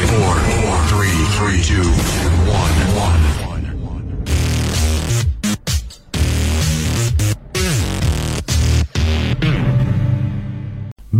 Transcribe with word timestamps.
five, 0.00 0.08
four, 0.10 0.34
four, 0.34 0.86
three, 0.88 1.24
three, 1.36 1.62
two, 1.62 1.82
one, 2.48 2.96
one. 2.96 3.19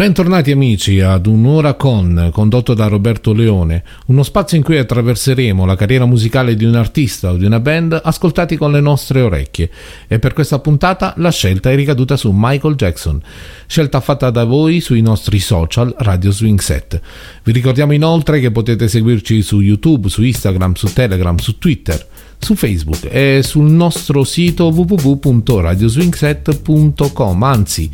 Bentornati 0.01 0.51
amici 0.51 0.99
ad 1.01 1.27
Un'ora 1.27 1.75
con, 1.75 2.31
condotto 2.33 2.73
da 2.73 2.87
Roberto 2.87 3.35
Leone, 3.35 3.85
uno 4.07 4.23
spazio 4.23 4.57
in 4.57 4.63
cui 4.63 4.79
attraverseremo 4.79 5.67
la 5.67 5.77
carriera 5.77 6.07
musicale 6.07 6.57
di 6.57 6.65
un 6.65 6.75
artista 6.75 7.33
o 7.33 7.37
di 7.37 7.45
una 7.45 7.61
band 7.61 8.01
ascoltati 8.03 8.57
con 8.57 8.73
le 8.73 8.81
nostre 8.81 9.21
orecchie. 9.21 9.71
E 10.09 10.19
per 10.19 10.33
questa 10.33 10.59
puntata 10.59 11.13
la 11.19 11.31
scelta 11.31 11.71
è 11.71 11.75
ricaduta 11.75 12.17
su 12.17 12.31
Michael 12.35 12.77
Jackson, 12.77 13.21
scelta 13.67 14.01
fatta 14.01 14.31
da 14.31 14.45
voi 14.45 14.81
sui 14.81 15.03
nostri 15.03 15.39
social 15.39 15.95
Radio 15.99 16.31
Swing 16.31 16.61
Set. 16.61 16.99
Vi 17.43 17.53
ricordiamo 17.53 17.93
inoltre 17.93 18.41
che 18.41 18.51
potete 18.51 18.89
seguirci 18.89 19.43
su 19.43 19.61
YouTube, 19.61 20.09
su 20.09 20.23
Instagram, 20.23 20.73
su 20.73 20.91
Telegram, 20.95 21.37
su 21.37 21.59
Twitter 21.59 22.09
su 22.41 22.55
Facebook 22.55 23.07
e 23.11 23.43
sul 23.45 23.71
nostro 23.71 24.25
sito 24.25 24.69
www.radioswingset.com 24.69 27.43
anzi 27.43 27.91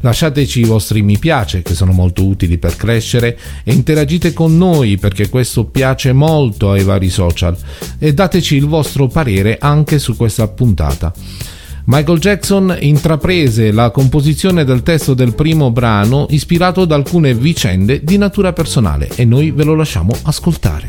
lasciateci 0.00 0.60
i 0.60 0.64
vostri 0.64 1.00
mi 1.02 1.18
piace 1.18 1.62
che 1.62 1.74
sono 1.74 1.92
molto 1.92 2.24
utili 2.24 2.58
per 2.58 2.76
crescere 2.76 3.36
e 3.64 3.72
interagite 3.72 4.32
con 4.32 4.56
noi 4.56 4.98
perché 4.98 5.28
questo 5.28 5.64
piace 5.64 6.12
molto 6.12 6.70
ai 6.70 6.84
vari 6.84 7.08
social 7.08 7.56
e 7.98 8.14
dateci 8.14 8.54
il 8.56 8.66
vostro 8.66 9.08
parere 9.08 9.58
anche 9.60 9.98
su 9.98 10.14
questa 10.16 10.46
puntata. 10.46 11.12
Michael 11.88 12.18
Jackson 12.18 12.76
intraprese 12.80 13.70
la 13.70 13.90
composizione 13.90 14.64
del 14.64 14.82
testo 14.82 15.14
del 15.14 15.34
primo 15.34 15.70
brano 15.70 16.26
ispirato 16.30 16.84
da 16.84 16.96
alcune 16.96 17.32
vicende 17.32 18.02
di 18.02 18.18
natura 18.18 18.52
personale 18.52 19.08
e 19.14 19.24
noi 19.24 19.52
ve 19.52 19.62
lo 19.62 19.76
lasciamo 19.76 20.12
ascoltare. 20.22 20.88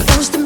supposed 0.00 0.32
to 0.32 0.37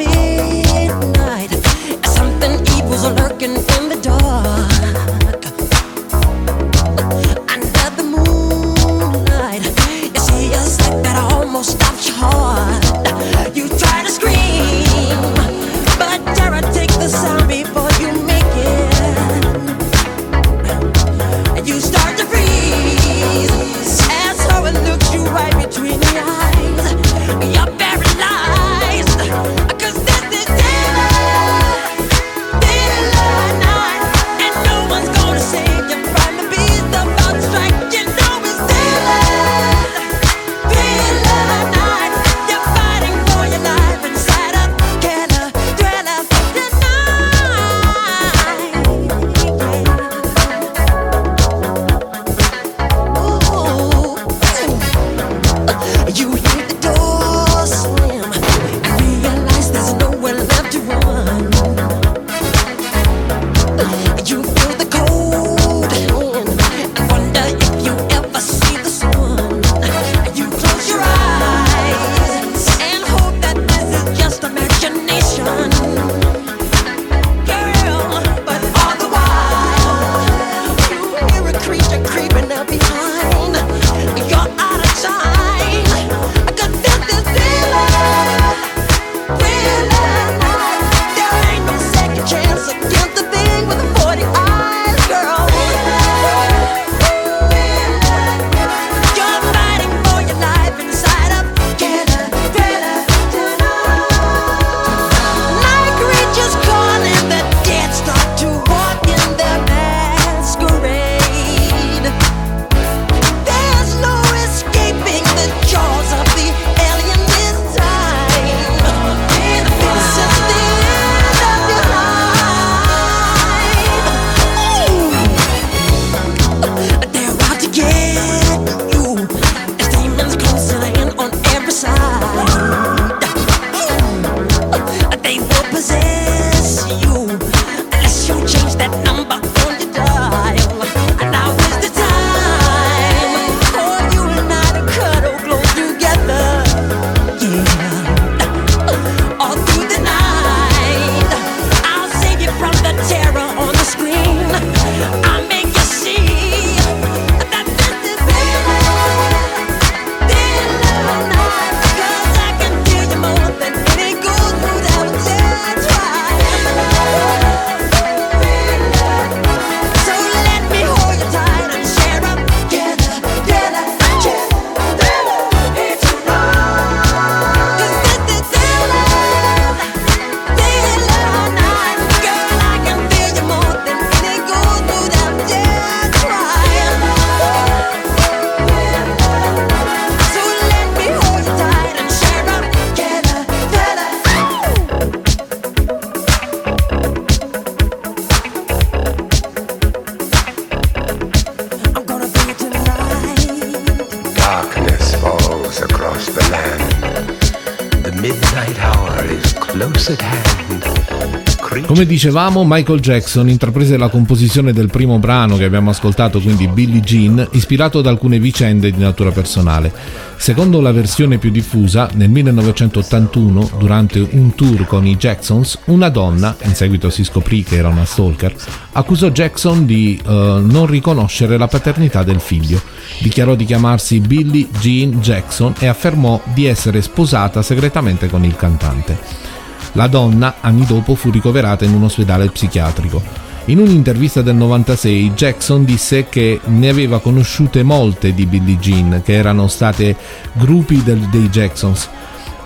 Come 212.02 212.14
dicevamo, 212.14 212.64
Michael 212.66 212.98
Jackson 212.98 213.48
intraprese 213.48 213.96
la 213.96 214.08
composizione 214.08 214.72
del 214.72 214.90
primo 214.90 215.20
brano 215.20 215.56
che 215.56 215.62
abbiamo 215.62 215.90
ascoltato, 215.90 216.40
quindi 216.40 216.66
Billie 216.66 216.98
Jean, 216.98 217.46
ispirato 217.52 218.00
da 218.00 218.10
alcune 218.10 218.40
vicende 218.40 218.90
di 218.90 218.98
natura 218.98 219.30
personale. 219.30 219.92
Secondo 220.36 220.80
la 220.80 220.90
versione 220.90 221.38
più 221.38 221.52
diffusa, 221.52 222.10
nel 222.14 222.28
1981, 222.28 223.70
durante 223.78 224.18
un 224.32 224.52
tour 224.56 224.84
con 224.84 225.06
i 225.06 225.16
Jacksons, 225.16 225.78
una 225.84 226.08
donna, 226.08 226.56
in 226.64 226.74
seguito 226.74 227.08
si 227.08 227.22
scoprì 227.22 227.62
che 227.62 227.76
era 227.76 227.86
una 227.86 228.04
stalker, 228.04 228.52
accusò 228.94 229.30
Jackson 229.30 229.86
di 229.86 230.20
uh, 230.24 230.30
non 230.58 230.86
riconoscere 230.86 231.56
la 231.56 231.68
paternità 231.68 232.24
del 232.24 232.40
figlio. 232.40 232.82
Dichiarò 233.20 233.54
di 233.54 233.64
chiamarsi 233.64 234.18
Billie 234.18 234.66
Jean 234.80 235.20
Jackson 235.20 235.74
e 235.78 235.86
affermò 235.86 236.42
di 236.52 236.66
essere 236.66 237.00
sposata 237.00 237.62
segretamente 237.62 238.28
con 238.28 238.44
il 238.44 238.56
cantante. 238.56 239.51
La 239.92 240.06
donna, 240.06 240.54
anni 240.60 240.86
dopo, 240.86 241.14
fu 241.14 241.30
ricoverata 241.30 241.84
in 241.84 241.94
un 241.94 242.04
ospedale 242.04 242.50
psichiatrico. 242.50 243.22
In 243.66 243.78
un'intervista 243.78 244.42
del 244.42 244.56
96 244.56 245.32
Jackson 245.34 245.84
disse 245.84 246.28
che 246.28 246.60
ne 246.64 246.88
aveva 246.88 247.20
conosciute 247.20 247.82
molte 247.82 248.34
di 248.34 248.46
Billie 248.46 248.78
Jean, 248.78 249.22
che 249.24 249.34
erano 249.34 249.68
state 249.68 250.16
gruppi 250.54 251.02
del, 251.02 251.20
dei 251.28 251.48
Jacksons 251.48 252.08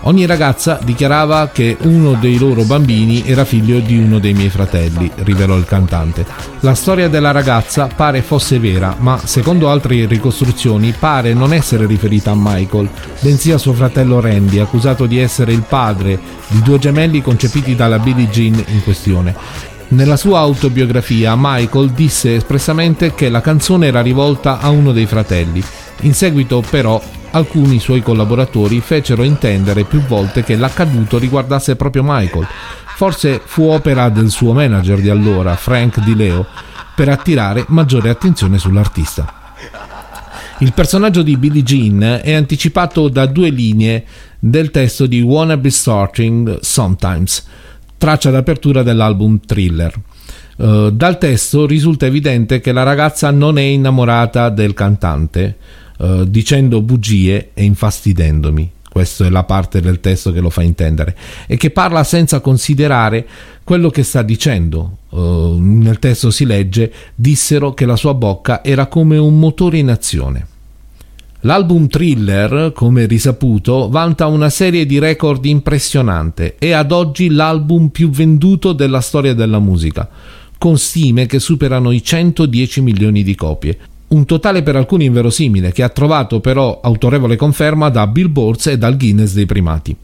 Ogni 0.07 0.25
ragazza 0.25 0.79
dichiarava 0.85 1.49
che 1.49 1.77
uno 1.81 2.13
dei 2.13 2.39
loro 2.39 2.63
bambini 2.63 3.25
era 3.27 3.45
figlio 3.45 3.81
di 3.81 3.99
uno 3.99 4.21
dei 4.21 4.35
miei 4.35 4.51
fratelli, 4.51 5.11
rivelò 5.17 5.57
il 5.57 5.65
cantante. 5.65 6.25
La 6.61 6.77
storia 6.77 7.09
della 7.09 7.33
ragazza 7.33 7.89
pare 7.89 8.23
fosse 8.23 8.61
vera, 8.61 8.95
ma 9.01 9.19
secondo 9.25 9.69
altre 9.69 10.07
ricostruzioni 10.07 10.95
pare 10.97 11.35
non 11.35 11.53
essere 11.53 11.87
riferita 11.87 12.31
a 12.31 12.37
Michael, 12.37 12.89
bensì 13.19 13.51
a 13.51 13.59
suo 13.59 13.73
fratello 13.73 14.21
Randy, 14.21 14.61
accusato 14.61 15.07
di 15.07 15.19
essere 15.19 15.53
il 15.53 15.65
padre 15.69 16.21
di 16.47 16.63
due 16.63 16.79
gemelli 16.79 17.21
concepiti 17.21 17.75
dalla 17.75 17.99
Billie 17.99 18.29
Jean 18.29 18.63
in 18.65 18.85
questione. 18.85 19.35
Nella 19.89 20.17
sua 20.17 20.39
autobiografia 20.39 21.35
Michael 21.37 21.91
disse 21.91 22.37
espressamente 22.37 23.13
che 23.13 23.29
la 23.29 23.41
canzone 23.41 23.89
era 23.89 24.03
rivolta 24.03 24.61
a 24.61 24.71
uno 24.71 24.93
dei 24.93 25.07
fratelli. 25.07 25.61
In 26.03 26.15
seguito 26.15 26.63
però 26.71 27.03
alcuni 27.37 27.78
suoi 27.78 28.00
collaboratori 28.02 28.81
fecero 28.81 29.23
intendere 29.23 29.85
più 29.85 30.00
volte 30.00 30.43
che 30.43 30.57
l'accaduto 30.57 31.19
riguardasse 31.19 31.76
proprio 31.76 32.02
Michael. 32.05 32.47
Forse 32.97 33.40
fu 33.45 33.64
opera 33.64 34.09
del 34.09 34.31
suo 34.31 34.55
manager 34.55 34.99
di 35.00 35.11
allora, 35.11 35.55
Frank 35.55 36.00
Di 36.00 36.16
Leo, 36.16 36.47
per 36.95 37.11
attirare 37.11 37.64
maggiore 37.69 38.09
attenzione 38.09 38.59
sull'artista. 38.59 39.45
Il 40.61 40.73
personaggio 40.73 41.21
di 41.21 41.37
Billie 41.37 41.62
Jean 41.62 42.21
è 42.23 42.33
anticipato 42.33 43.09
da 43.09 43.26
due 43.26 43.50
linee 43.50 44.05
del 44.38 44.71
testo 44.71 45.05
di 45.05 45.21
Wanna 45.21 45.59
Be 45.59 45.69
Starting 45.69 46.61
Sometimes, 46.61 47.47
traccia 47.99 48.31
d'apertura 48.31 48.83
dell'album 48.83 49.40
Thriller. 49.45 49.93
Uh, 50.57 50.90
dal 50.90 51.19
testo 51.19 51.66
risulta 51.66 52.07
evidente 52.07 52.61
che 52.61 52.73
la 52.73 52.83
ragazza 52.83 53.31
non 53.31 53.59
è 53.59 53.62
innamorata 53.62 54.49
del 54.49 54.73
cantante, 54.73 55.57
uh, 55.99 56.25
dicendo 56.25 56.81
bugie 56.83 57.50
e 57.55 57.65
infastidendomi. 57.65 58.73
Questa 58.97 59.26
è 59.26 59.29
la 59.29 59.45
parte 59.45 59.83
del 59.83 60.00
testo 60.00 60.33
che 60.33 60.41
lo 60.41 60.49
fa 60.49 60.62
intendere 60.62 61.15
e 61.47 61.59
che 61.59 61.69
parla 61.69 62.03
senza 62.03 62.41
considerare 62.41 63.26
quello 63.62 63.91
che 63.91 64.03
sta 64.03 64.23
dicendo. 64.23 64.99
Uh, 65.11 65.59
nel 65.61 65.99
testo 65.99 66.31
si 66.31 66.47
legge: 66.47 66.93
Dissero 67.15 67.75
che 67.75 67.85
la 67.85 67.97
sua 67.97 68.15
bocca 68.15 68.65
era 68.65 68.87
come 68.87 69.19
un 69.19 69.38
motore 69.38 69.79
in 69.79 69.91
azione. 69.91 70.47
L'album 71.41 71.88
Thriller, 71.88 72.73
come 72.73 73.05
risaputo, 73.05 73.91
vanta 73.91 74.26
una 74.26 74.49
serie 74.49 74.87
di 74.87 74.99
record 74.99 75.45
impressionante. 75.45 76.57
È 76.59 76.71
ad 76.71 76.91
oggi 76.91 77.29
l'album 77.29 77.88
più 77.88 78.09
venduto 78.09 78.73
della 78.73 79.00
storia 79.00 79.35
della 79.35 79.59
musica, 79.59 80.09
con 80.57 80.79
stime 80.79 81.26
che 81.26 81.38
superano 81.38 81.91
i 81.91 82.03
110 82.03 82.81
milioni 82.81 83.23
di 83.23 83.35
copie 83.35 83.79
un 84.09 84.25
totale 84.25 84.63
per 84.63 84.77
alcuni 84.77 85.07
inverosimile 85.07 85.73
che 85.73 85.83
ha 85.83 85.89
trovato 85.89 86.41
però 86.41 86.81
autorevole 86.83 87.37
conferma 87.37 87.89
da 87.89 88.07
Billboards 88.07 88.69
e 88.69 88.79
dal 88.79 88.97
Guinness 88.97 89.33
dei 89.33 89.47
primati. 89.47 89.97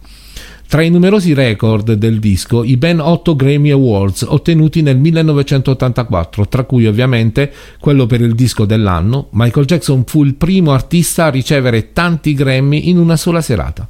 Tra 0.72 0.80
i 0.80 0.88
numerosi 0.88 1.34
record 1.34 1.92
del 1.92 2.18
disco, 2.18 2.64
i 2.64 2.78
ben 2.78 2.98
8 2.98 3.36
Grammy 3.36 3.70
Awards 3.70 4.24
ottenuti 4.26 4.80
nel 4.80 4.96
1984, 4.96 6.48
tra 6.48 6.64
cui 6.64 6.86
ovviamente 6.86 7.52
quello 7.78 8.06
per 8.06 8.22
il 8.22 8.34
disco 8.34 8.64
dell'anno, 8.64 9.28
Michael 9.32 9.66
Jackson 9.66 10.04
fu 10.06 10.24
il 10.24 10.34
primo 10.34 10.72
artista 10.72 11.26
a 11.26 11.30
ricevere 11.30 11.92
tanti 11.92 12.32
Grammy 12.32 12.88
in 12.88 12.96
una 12.96 13.16
sola 13.16 13.42
serata. 13.42 13.86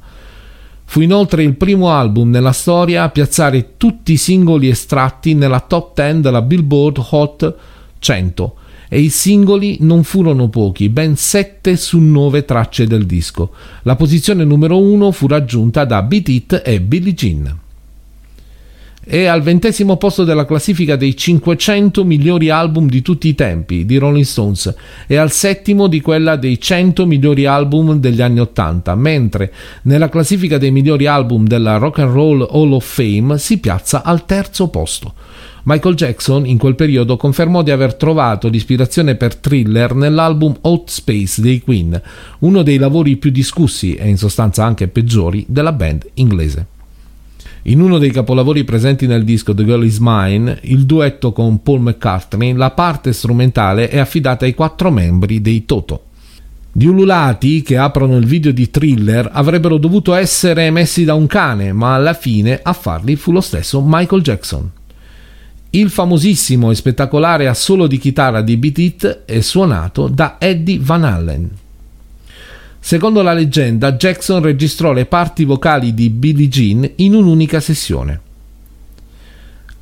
Fu 0.83 0.99
inoltre 0.99 1.43
il 1.43 1.55
primo 1.55 1.89
album 1.89 2.29
nella 2.29 2.51
storia 2.51 3.03
a 3.03 3.09
piazzare 3.09 3.77
tutti 3.77 4.11
i 4.11 4.17
singoli 4.17 4.67
estratti 4.67 5.35
nella 5.35 5.61
top 5.61 5.95
10 5.95 6.19
della 6.19 6.41
Billboard 6.41 7.01
Hot 7.11 7.55
100, 7.97 8.55
e 8.93 8.99
i 8.99 9.09
singoli 9.09 9.77
non 9.79 10.03
furono 10.03 10.49
pochi, 10.49 10.87
ben 10.87 11.15
7 11.15 11.75
su 11.77 11.99
9 11.99 12.45
tracce 12.45 12.85
del 12.85 13.07
disco. 13.07 13.49
La 13.81 13.95
posizione 13.95 14.43
numero 14.43 14.77
1 14.77 15.11
fu 15.11 15.25
raggiunta 15.25 15.83
da 15.83 16.03
Beat 16.03 16.29
It 16.29 16.61
e 16.63 16.79
Billie 16.79 17.15
Jean. 17.15 17.62
È 19.05 19.25
al 19.25 19.41
ventesimo 19.41 19.97
posto 19.97 20.23
della 20.23 20.45
classifica 20.45 20.95
dei 20.95 21.17
500 21.17 22.05
migliori 22.05 22.49
album 22.49 22.87
di 22.87 23.01
tutti 23.01 23.27
i 23.27 23.35
tempi 23.35 23.85
di 23.85 23.97
Rolling 23.97 24.23
Stones 24.23 24.73
e 25.07 25.17
al 25.17 25.29
settimo 25.29 25.87
di 25.87 25.99
quella 25.99 26.37
dei 26.37 26.57
100 26.57 27.05
migliori 27.05 27.45
album 27.45 27.99
degli 27.99 28.21
anni 28.21 28.39
80, 28.39 28.95
mentre 28.95 29.51
nella 29.83 30.07
classifica 30.07 30.57
dei 30.57 30.71
migliori 30.71 31.05
album 31.05 31.45
della 31.45 31.75
Rock 31.75 31.99
and 31.99 32.13
Roll 32.13 32.47
Hall 32.49 32.71
of 32.71 32.85
Fame 32.85 33.37
si 33.39 33.59
piazza 33.59 34.03
al 34.03 34.25
terzo 34.25 34.69
posto. 34.69 35.13
Michael 35.63 35.95
Jackson 35.95 36.45
in 36.45 36.57
quel 36.57 36.75
periodo 36.75 37.17
confermò 37.17 37.61
di 37.61 37.71
aver 37.71 37.95
trovato 37.95 38.47
l'ispirazione 38.47 39.15
per 39.15 39.35
thriller 39.35 39.95
nell'album 39.95 40.55
Hot 40.61 40.89
Space 40.89 41.41
dei 41.41 41.59
Queen, 41.59 42.01
uno 42.39 42.61
dei 42.61 42.77
lavori 42.77 43.17
più 43.17 43.31
discussi 43.31 43.95
e 43.95 44.07
in 44.07 44.17
sostanza 44.17 44.63
anche 44.63 44.87
peggiori 44.87 45.43
della 45.49 45.73
band 45.73 46.07
inglese. 46.13 46.72
In 47.65 47.79
uno 47.79 47.97
dei 47.97 48.11
capolavori 48.11 48.65
presenti 48.65 49.07
nel 49.07 49.23
disco 49.23 49.53
The 49.53 49.63
Girl 49.63 49.85
Is 49.85 49.99
Mine, 50.01 50.59
il 50.63 50.85
duetto 50.85 51.31
con 51.31 51.63
Paul 51.63 51.79
McCartney, 51.79 52.53
la 52.55 52.71
parte 52.71 53.13
strumentale 53.13 53.87
è 53.87 53.99
affidata 53.99 54.43
ai 54.43 54.53
quattro 54.53 54.91
membri 54.91 55.39
dei 55.39 55.63
Toto. 55.63 56.07
Gli 56.73 56.83
ululati 56.83 57.61
che 57.61 57.77
aprono 57.77 58.17
il 58.17 58.25
video 58.25 58.51
di 58.51 58.69
thriller 58.69 59.29
avrebbero 59.31 59.77
dovuto 59.77 60.13
essere 60.13 60.65
emessi 60.65 61.05
da 61.05 61.13
un 61.13 61.25
cane, 61.25 61.71
ma 61.71 61.93
alla 61.93 62.13
fine 62.13 62.59
a 62.61 62.73
farli 62.73 63.15
fu 63.15 63.31
lo 63.31 63.39
stesso 63.39 63.81
Michael 63.81 64.21
Jackson. 64.21 64.69
Il 65.69 65.89
famosissimo 65.89 66.69
e 66.69 66.75
spettacolare 66.75 67.47
assolo 67.47 67.87
di 67.87 67.97
chitarra 67.97 68.41
di 68.41 68.57
Beat 68.57 68.77
It 68.77 69.19
è 69.23 69.39
suonato 69.39 70.09
da 70.09 70.35
Eddie 70.37 70.79
Van 70.81 71.05
Allen. 71.05 71.49
Secondo 72.85 73.21
la 73.21 73.31
leggenda, 73.31 73.93
Jackson 73.93 74.41
registrò 74.41 74.91
le 74.91 75.05
parti 75.05 75.45
vocali 75.45 75.93
di 75.93 76.09
Billie 76.09 76.49
Jean 76.49 76.91
in 76.97 77.15
un'unica 77.15 77.61
sessione. 77.61 78.19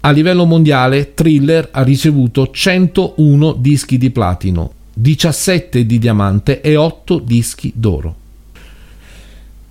A 0.02 0.12
livello 0.12 0.46
mondiale, 0.46 1.16
Thriller 1.16 1.70
ha 1.72 1.82
ricevuto 1.82 2.52
101 2.52 3.54
dischi 3.54 3.98
di 3.98 4.12
platino, 4.12 4.72
17 4.94 5.84
di 5.88 5.98
diamante 5.98 6.62
e 6.62 6.76
8 6.76 7.18
dischi 7.18 7.74
d'oro. 7.76 8.16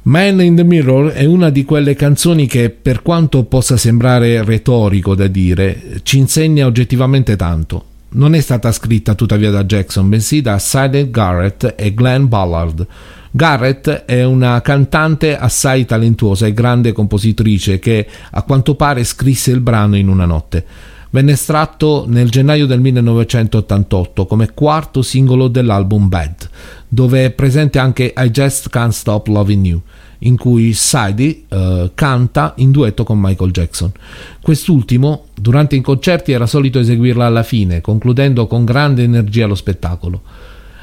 Man 0.02 0.40
in 0.40 0.56
the 0.56 0.64
Mirror 0.64 1.12
è 1.12 1.24
una 1.24 1.50
di 1.50 1.64
quelle 1.64 1.94
canzoni 1.94 2.48
che, 2.48 2.70
per 2.70 3.00
quanto 3.00 3.44
possa 3.44 3.76
sembrare 3.76 4.42
retorico 4.42 5.14
da 5.14 5.28
dire, 5.28 6.00
ci 6.02 6.18
insegna 6.18 6.66
oggettivamente 6.66 7.36
tanto. 7.36 7.84
Non 8.08 8.34
è 8.34 8.40
stata 8.40 8.72
scritta 8.72 9.14
tuttavia 9.14 9.52
da 9.52 9.62
Jackson, 9.62 10.08
bensì 10.08 10.40
da 10.40 10.58
Silent 10.58 11.10
Garrett 11.10 11.74
e 11.78 11.94
Glenn 11.94 12.24
Ballard. 12.24 12.84
Garrett 13.32 13.88
è 13.88 14.24
una 14.24 14.60
cantante 14.60 15.38
assai 15.38 15.84
talentuosa 15.84 16.46
e 16.46 16.52
grande 16.52 16.92
compositrice 16.92 17.78
che 17.78 18.06
a 18.30 18.42
quanto 18.42 18.74
pare 18.74 19.04
scrisse 19.04 19.52
il 19.52 19.60
brano 19.60 19.96
in 19.96 20.08
una 20.08 20.26
notte. 20.26 20.64
Venne 21.12 21.32
estratto 21.32 22.04
nel 22.06 22.28
gennaio 22.28 22.66
del 22.66 22.80
1988 22.80 24.26
come 24.26 24.52
quarto 24.52 25.02
singolo 25.02 25.48
dell'album 25.48 26.08
Bad, 26.08 26.48
dove 26.88 27.24
è 27.24 27.30
presente 27.30 27.78
anche 27.78 28.12
I 28.16 28.30
Just 28.30 28.68
Can't 28.68 28.92
Stop 28.92 29.26
Loving 29.26 29.64
You, 29.64 29.80
in 30.18 30.36
cui 30.36 30.72
Sadie 30.72 31.44
uh, 31.48 31.90
canta 31.94 32.54
in 32.58 32.70
duetto 32.70 33.02
con 33.04 33.18
Michael 33.20 33.50
Jackson. 33.50 33.92
Quest'ultimo, 34.40 35.26
durante 35.34 35.74
i 35.74 35.80
concerti, 35.80 36.30
era 36.30 36.46
solito 36.46 36.78
eseguirla 36.78 37.26
alla 37.26 37.42
fine, 37.42 37.80
concludendo 37.80 38.46
con 38.46 38.64
grande 38.64 39.02
energia 39.02 39.46
lo 39.46 39.56
spettacolo. 39.56 40.22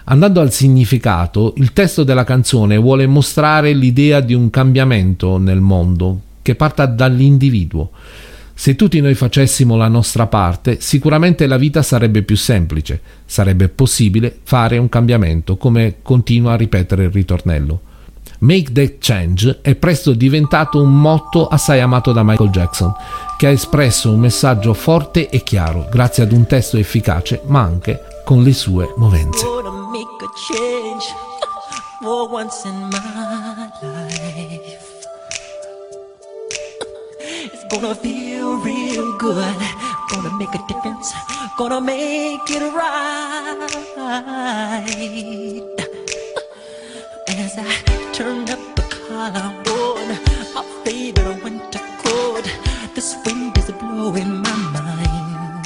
Andando 0.09 0.39
al 0.39 0.53
significato, 0.53 1.53
il 1.57 1.73
testo 1.73 2.05
della 2.05 2.23
canzone 2.23 2.77
vuole 2.77 3.05
mostrare 3.07 3.73
l'idea 3.73 4.21
di 4.21 4.33
un 4.33 4.49
cambiamento 4.49 5.37
nel 5.37 5.59
mondo 5.59 6.21
che 6.41 6.55
parta 6.55 6.85
dall'individuo. 6.85 7.89
Se 8.53 8.77
tutti 8.77 9.01
noi 9.01 9.15
facessimo 9.15 9.75
la 9.75 9.89
nostra 9.89 10.27
parte, 10.27 10.77
sicuramente 10.79 11.45
la 11.45 11.57
vita 11.57 11.81
sarebbe 11.81 12.21
più 12.21 12.37
semplice, 12.37 13.01
sarebbe 13.25 13.67
possibile 13.67 14.33
fare 14.43 14.77
un 14.77 14.87
cambiamento, 14.87 15.57
come 15.57 15.95
continua 16.01 16.53
a 16.53 16.57
ripetere 16.57 17.03
il 17.03 17.11
ritornello. 17.11 17.81
Make 18.39 18.71
That 18.71 18.95
Change 18.99 19.59
è 19.61 19.75
presto 19.75 20.13
diventato 20.13 20.81
un 20.81 21.01
motto 21.01 21.47
assai 21.47 21.81
amato 21.81 22.13
da 22.13 22.23
Michael 22.23 22.49
Jackson, 22.49 22.93
che 23.37 23.47
ha 23.47 23.51
espresso 23.51 24.13
un 24.13 24.21
messaggio 24.21 24.73
forte 24.73 25.27
e 25.27 25.43
chiaro 25.43 25.89
grazie 25.91 26.23
ad 26.23 26.31
un 26.31 26.45
testo 26.45 26.77
efficace 26.77 27.41
ma 27.47 27.61
anche 27.61 27.99
con 28.27 28.43
le 28.43 28.51
sue 28.51 28.93
movenze. 28.97 29.45
Gonna 37.69 37.95
feel 37.95 38.57
real 38.63 39.15
good, 39.17 39.57
gonna 40.09 40.29
make 40.37 40.53
a 40.53 40.59
difference, 40.67 41.13
gonna 41.57 41.79
make 41.79 42.49
it 42.49 42.63
right. 42.73 43.63
As 47.29 47.57
I 47.57 47.65
turn 48.11 48.49
up 48.49 48.59
the 48.75 48.83
collar 48.89 49.53
on 49.71 50.07
my 50.53 50.63
favorite 50.83 51.43
winter 51.43 51.79
coat, 52.03 52.45
this 52.93 53.15
wind 53.25 53.57
is 53.57 53.71
blowing 53.71 54.41
my 54.41 54.55
mind. 54.73 55.65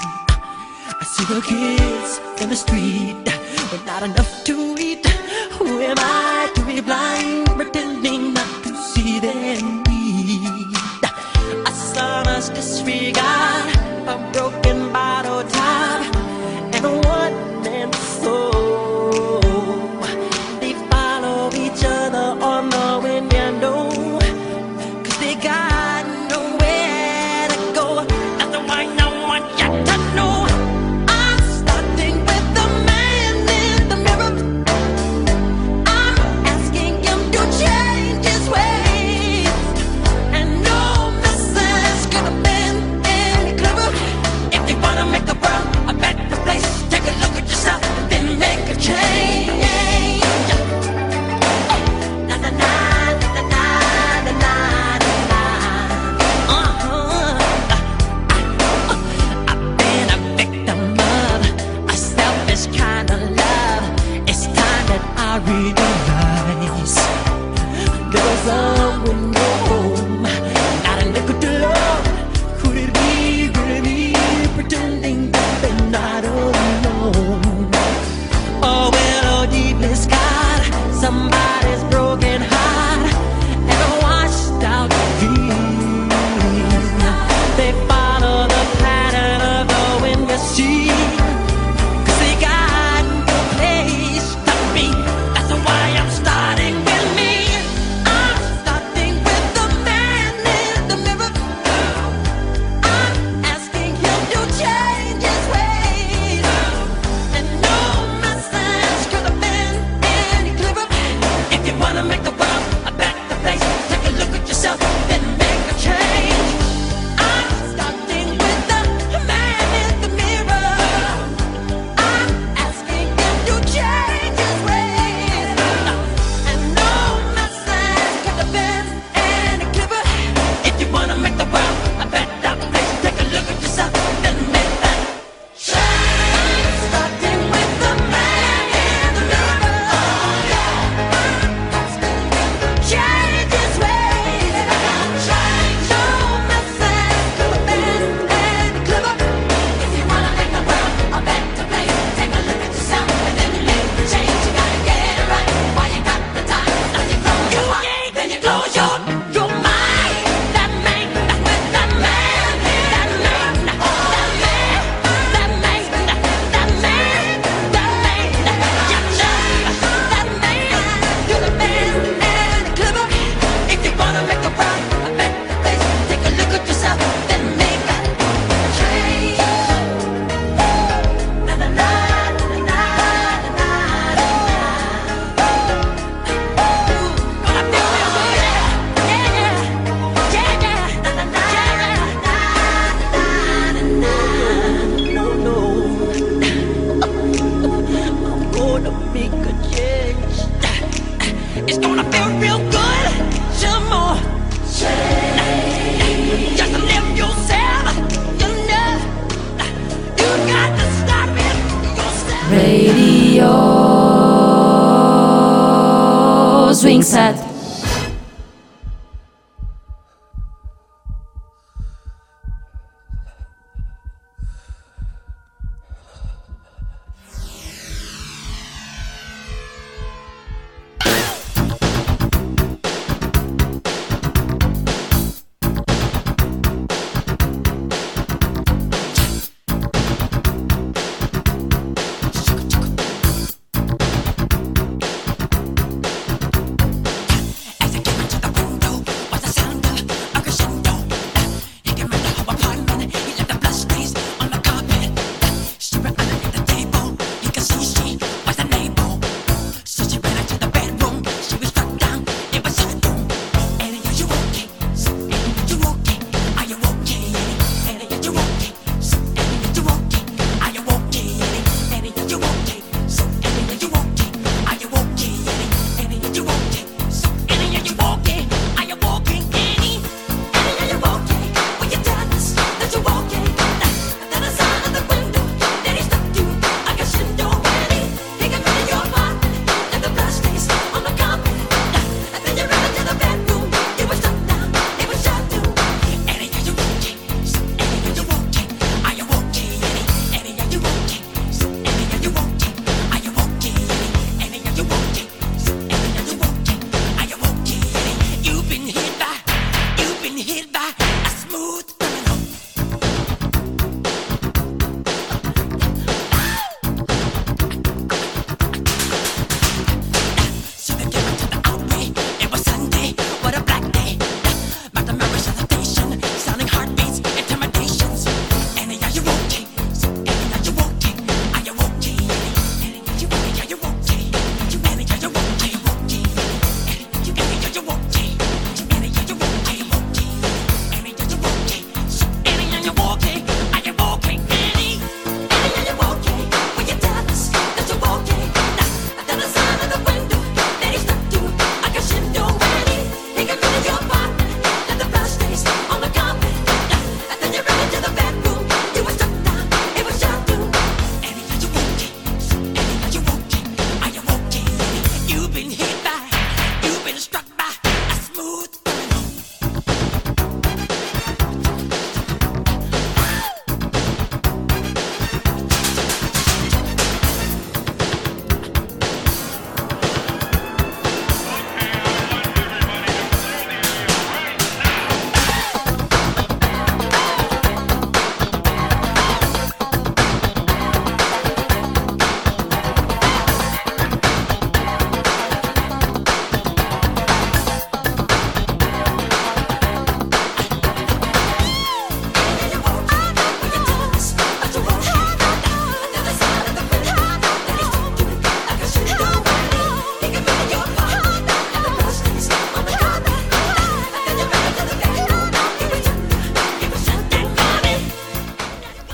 I 0.99 1.03
see 1.03 1.25
the 1.25 1.41
kids 1.41 2.30
the 2.51 2.57
street, 2.57 3.15
but 3.71 3.85
not 3.85 4.03
enough 4.03 4.43
to 4.43 4.70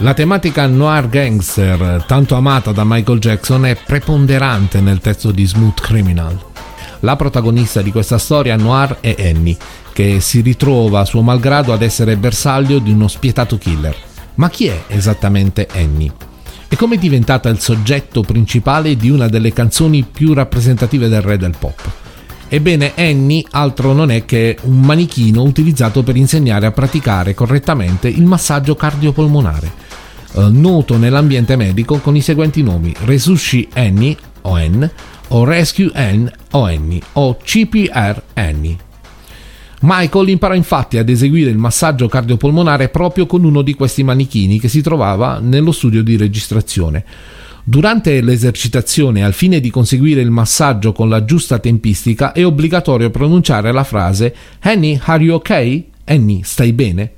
La 0.08 0.14
tematica 0.14 0.66
noir 0.68 1.10
gangster, 1.10 2.06
tanto 2.08 2.36
amata 2.36 2.72
da 2.72 2.86
Michael 2.86 3.20
Jackson, 3.20 3.66
è 3.66 3.76
preponderante 3.76 4.80
nel 4.80 5.02
testo 5.02 5.32
di 5.32 5.46
Smooth 5.46 5.82
Criminal. 5.82 6.40
La 7.02 7.18
protagonista 7.18 7.82
di 7.82 7.92
questa 7.92 8.18
storia 8.18 8.56
noir 8.56 9.00
è 9.02 9.14
Annie, 9.20 9.58
che 9.92 10.22
si 10.22 10.40
ritrova 10.40 11.02
a 11.02 11.04
suo 11.04 11.22
malgrado 11.22 11.74
ad 11.74 11.82
essere 11.82 12.16
bersaglio 12.16 12.80
di 12.80 12.90
uno 12.90 13.10
spietato 13.10 13.58
killer. 13.58 13.98
Ma 14.36 14.50
chi 14.50 14.68
è 14.68 14.84
esattamente 14.88 15.68
Annie? 15.74 16.14
E 16.70 16.78
come 16.78 16.96
è 16.96 17.00
diventata 17.00 17.50
il 17.50 17.60
soggetto 17.60 18.22
principale 18.22 18.96
di 18.96 19.10
una 19.10 19.28
delle 19.28 19.52
canzoni 19.52 20.06
più 20.10 20.34
rappresentative 20.34 21.10
del 21.10 21.22
re 21.22 21.38
del 21.38 21.58
pop? 21.60 21.82
Ebbene, 22.48 22.94
Annie 22.96 23.44
altro 23.52 23.92
non 23.92 24.10
è 24.10 24.24
che 24.24 24.58
un 24.62 24.80
manichino 24.80 25.44
utilizzato 25.44 26.02
per 26.02 26.16
insegnare 26.16 26.66
a 26.66 26.72
praticare 26.72 27.34
correttamente 27.34 28.08
il 28.08 28.24
massaggio 28.24 28.74
cardiopolmonare 28.74 29.77
eh, 30.38 30.50
noto 30.52 30.98
nell'ambiente 30.98 31.56
medico 31.56 31.98
con 31.98 32.16
i 32.16 32.22
seguenti 32.22 32.62
nomi 32.62 32.94
Resusci 33.06 33.68
Annie 33.74 34.16
o 34.42 34.60
N 34.60 34.90
o 35.30 35.44
Rescue 35.44 35.92
N 35.96 36.32
o 36.52 36.64
Annie 36.64 37.02
o 37.14 37.38
CPR 37.44 38.22
Annie. 38.36 38.78
Michael 39.82 40.30
imparò 40.30 40.54
infatti 40.54 40.98
ad 40.98 41.10
eseguire 41.10 41.50
il 41.50 41.58
massaggio 41.58 42.08
cardiopolmonare 42.08 42.90
proprio 42.90 43.26
con 43.26 43.44
uno 43.44 43.62
di 43.62 43.74
questi 43.74 44.04
manichini 44.04 44.60
che 44.60 44.70
si 44.70 44.82
trovava 44.82 45.40
nello 45.40 45.72
studio 45.72 46.04
di 46.04 46.18
registrazione. 46.18 47.04
Durante 47.64 48.22
l'esercitazione, 48.22 49.24
al 49.24 49.34
fine 49.34 49.60
di 49.60 49.70
conseguire 49.70 50.22
il 50.22 50.32
massaggio 50.32 50.94
con 50.94 51.10
la 51.10 51.26
giusta 51.26 51.60
tempistica, 51.60 52.32
è 52.32 52.46
obbligatorio 52.46 53.10
pronunciare 53.10 53.72
la 53.72 53.84
frase 53.84 54.34
Annie, 54.62 55.00
are 55.04 55.24
you 55.24 55.36
okay? 55.36 55.90
Annie, 56.06 56.42
stai 56.44 56.74
bene? 56.74 57.12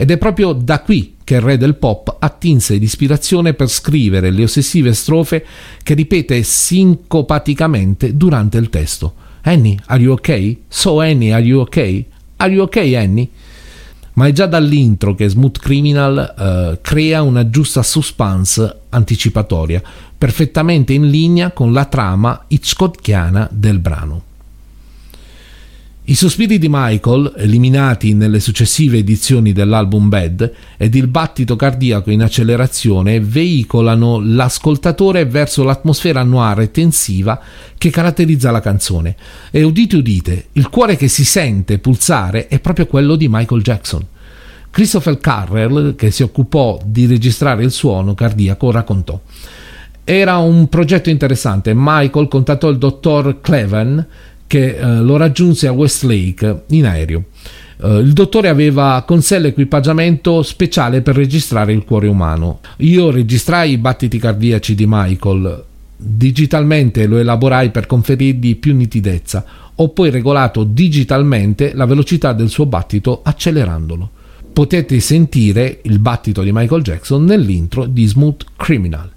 Ed 0.00 0.12
è 0.12 0.16
proprio 0.16 0.52
da 0.52 0.80
qui 0.82 1.16
che 1.24 1.34
il 1.34 1.40
re 1.40 1.56
del 1.56 1.74
pop 1.74 2.18
attinse 2.20 2.76
l'ispirazione 2.76 3.54
per 3.54 3.68
scrivere 3.68 4.30
le 4.30 4.44
ossessive 4.44 4.92
strofe 4.92 5.44
che 5.82 5.94
ripete 5.94 6.40
sincopaticamente 6.44 8.16
durante 8.16 8.58
il 8.58 8.70
testo. 8.70 9.14
Annie, 9.42 9.76
are 9.86 10.00
you 10.00 10.12
okay? 10.12 10.62
So 10.68 11.00
Annie, 11.00 11.32
are 11.32 11.42
you 11.42 11.62
okay? 11.62 12.06
Are 12.36 12.52
you 12.52 12.62
okay, 12.62 12.94
Annie? 12.94 13.28
Ma 14.12 14.28
è 14.28 14.32
già 14.32 14.46
dall'intro 14.46 15.16
che 15.16 15.28
Smooth 15.28 15.58
Criminal 15.58 16.34
uh, 16.36 16.78
crea 16.80 17.22
una 17.22 17.50
giusta 17.50 17.82
suspense 17.82 18.82
anticipatoria, 18.90 19.82
perfettamente 20.16 20.92
in 20.92 21.10
linea 21.10 21.50
con 21.50 21.72
la 21.72 21.86
trama 21.86 22.44
hitchcockiana 22.46 23.48
del 23.50 23.80
brano. 23.80 24.22
I 26.08 26.14
sospiri 26.14 26.56
di 26.58 26.68
Michael, 26.70 27.34
eliminati 27.36 28.14
nelle 28.14 28.40
successive 28.40 28.96
edizioni 28.96 29.52
dell'album 29.52 30.08
Bad, 30.08 30.52
ed 30.78 30.94
il 30.94 31.06
battito 31.06 31.54
cardiaco 31.54 32.10
in 32.10 32.22
accelerazione 32.22 33.20
veicolano 33.20 34.18
l'ascoltatore 34.18 35.26
verso 35.26 35.64
l'atmosfera 35.64 36.22
noire 36.22 36.62
e 36.62 36.70
tensiva 36.70 37.38
che 37.76 37.90
caratterizza 37.90 38.50
la 38.50 38.62
canzone. 38.62 39.16
E 39.50 39.62
udite 39.62 39.96
udite, 39.96 40.46
il 40.52 40.70
cuore 40.70 40.96
che 40.96 41.08
si 41.08 41.26
sente 41.26 41.78
pulsare 41.78 42.48
è 42.48 42.58
proprio 42.58 42.86
quello 42.86 43.14
di 43.14 43.28
Michael 43.28 43.60
Jackson. 43.60 44.02
Christopher 44.70 45.18
Carrell, 45.18 45.94
che 45.94 46.10
si 46.10 46.22
occupò 46.22 46.80
di 46.86 47.04
registrare 47.04 47.62
il 47.62 47.70
suono 47.70 48.14
cardiaco, 48.14 48.70
raccontò. 48.70 49.20
Era 50.04 50.38
un 50.38 50.70
progetto 50.70 51.10
interessante. 51.10 51.72
Michael 51.74 52.28
contattò 52.28 52.70
il 52.70 52.78
dottor 52.78 53.42
Cleven 53.42 54.06
che 54.48 54.76
eh, 54.76 54.96
lo 54.96 55.16
raggiunse 55.16 55.68
a 55.68 55.72
Westlake 55.72 56.64
in 56.70 56.86
aereo. 56.86 57.24
Uh, 57.80 57.98
il 57.98 58.12
dottore 58.12 58.48
aveva 58.48 59.04
con 59.06 59.22
sé 59.22 59.38
l'equipaggiamento 59.38 60.42
speciale 60.42 61.00
per 61.00 61.14
registrare 61.14 61.72
il 61.72 61.84
cuore 61.84 62.08
umano. 62.08 62.58
Io 62.78 63.12
registrai 63.12 63.70
i 63.70 63.78
battiti 63.78 64.18
cardiaci 64.18 64.74
di 64.74 64.84
Michael. 64.88 65.64
Digitalmente 65.96 67.06
lo 67.06 67.18
elaborai 67.18 67.70
per 67.70 67.86
conferirgli 67.86 68.56
più 68.56 68.74
nitidezza. 68.74 69.44
Ho 69.76 69.90
poi 69.90 70.10
regolato 70.10 70.64
digitalmente 70.64 71.72
la 71.72 71.84
velocità 71.84 72.32
del 72.32 72.48
suo 72.48 72.66
battito 72.66 73.20
accelerandolo. 73.22 74.10
Potete 74.52 74.98
sentire 74.98 75.78
il 75.82 76.00
battito 76.00 76.42
di 76.42 76.50
Michael 76.50 76.82
Jackson 76.82 77.24
nell'intro 77.24 77.86
di 77.86 78.06
Smooth 78.06 78.44
Criminal. 78.56 79.08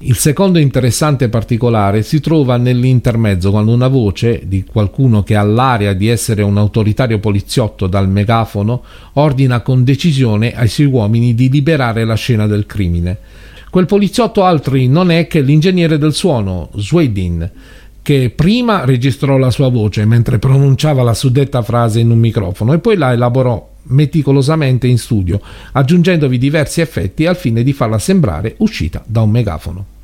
Il 0.00 0.14
secondo 0.14 0.60
interessante 0.60 1.28
particolare 1.28 2.04
si 2.04 2.20
trova 2.20 2.56
nell'intermezzo 2.56 3.50
quando 3.50 3.72
una 3.72 3.88
voce 3.88 4.42
di 4.44 4.62
qualcuno 4.62 5.24
che 5.24 5.34
ha 5.34 5.42
l'aria 5.42 5.92
di 5.92 6.06
essere 6.06 6.44
un 6.44 6.56
autoritario 6.56 7.18
poliziotto 7.18 7.88
dal 7.88 8.08
megafono 8.08 8.84
ordina 9.14 9.60
con 9.60 9.82
decisione 9.82 10.54
ai 10.54 10.68
suoi 10.68 10.86
uomini 10.86 11.34
di 11.34 11.50
liberare 11.50 12.04
la 12.04 12.14
scena 12.14 12.46
del 12.46 12.64
crimine. 12.64 13.18
Quel 13.70 13.86
poliziotto 13.86 14.44
altri 14.44 14.86
non 14.86 15.10
è 15.10 15.26
che 15.26 15.40
l'ingegnere 15.40 15.98
del 15.98 16.14
suono, 16.14 16.70
Swedin, 16.76 17.50
che 18.00 18.30
prima 18.30 18.84
registrò 18.84 19.36
la 19.36 19.50
sua 19.50 19.68
voce 19.68 20.04
mentre 20.04 20.38
pronunciava 20.38 21.02
la 21.02 21.12
suddetta 21.12 21.60
frase 21.62 21.98
in 21.98 22.12
un 22.12 22.18
microfono 22.18 22.72
e 22.72 22.78
poi 22.78 22.96
la 22.96 23.12
elaborò 23.12 23.68
meticolosamente 23.88 24.86
in 24.86 24.98
studio, 24.98 25.40
aggiungendovi 25.72 26.38
diversi 26.38 26.80
effetti 26.80 27.26
al 27.26 27.36
fine 27.36 27.62
di 27.62 27.72
farla 27.72 27.98
sembrare 27.98 28.54
uscita 28.58 29.02
da 29.06 29.22
un 29.22 29.30
megafono. 29.30 29.96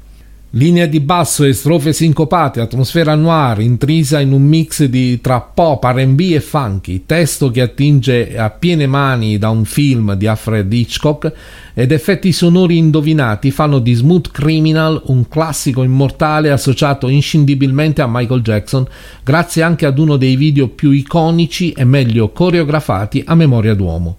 Linea 0.57 0.87
di 0.87 1.01
basso 1.01 1.43
e 1.43 1.53
strofe 1.53 1.93
sincopate, 1.93 2.61
atmosfera 2.61 3.17
noir 3.17 3.59
intrisa 3.59 4.21
in 4.21 4.31
un 4.31 4.43
mix 4.43 4.85
di 4.85 5.21
tra 5.21 5.41
pop, 5.41 5.83
RB 5.83 6.21
e 6.21 6.41
funky, 6.41 7.03
testo 7.07 7.51
che 7.51 7.61
attinge 7.61 8.39
a 8.39 8.51
piene 8.51 8.87
mani 8.87 9.37
da 9.37 9.51
un 9.51 9.65
film 9.65 10.15
di 10.15 10.29
Alfred 10.29 10.73
Hitchcock 10.73 11.33
ed 11.75 11.91
effetti 11.91 12.31
sonori 12.31 12.77
indovinati 12.77 13.51
fanno 13.51 13.81
di 13.81 13.95
Smooth 13.95 14.31
Criminal 14.31 15.03
un 15.07 15.27
classico 15.27 15.83
immortale 15.83 16.53
associato 16.53 17.09
inscindibilmente 17.09 18.01
a 18.01 18.07
Michael 18.09 18.43
Jackson, 18.43 18.87
grazie 19.25 19.65
anche 19.65 19.87
ad 19.87 19.99
uno 19.99 20.17
dei 20.17 20.37
video 20.37 20.69
più 20.69 20.93
iconici 20.93 21.73
e 21.73 21.83
meglio 21.83 22.29
coreografati 22.29 23.25
a 23.27 23.35
memoria 23.35 23.75
d'uomo. 23.75 24.19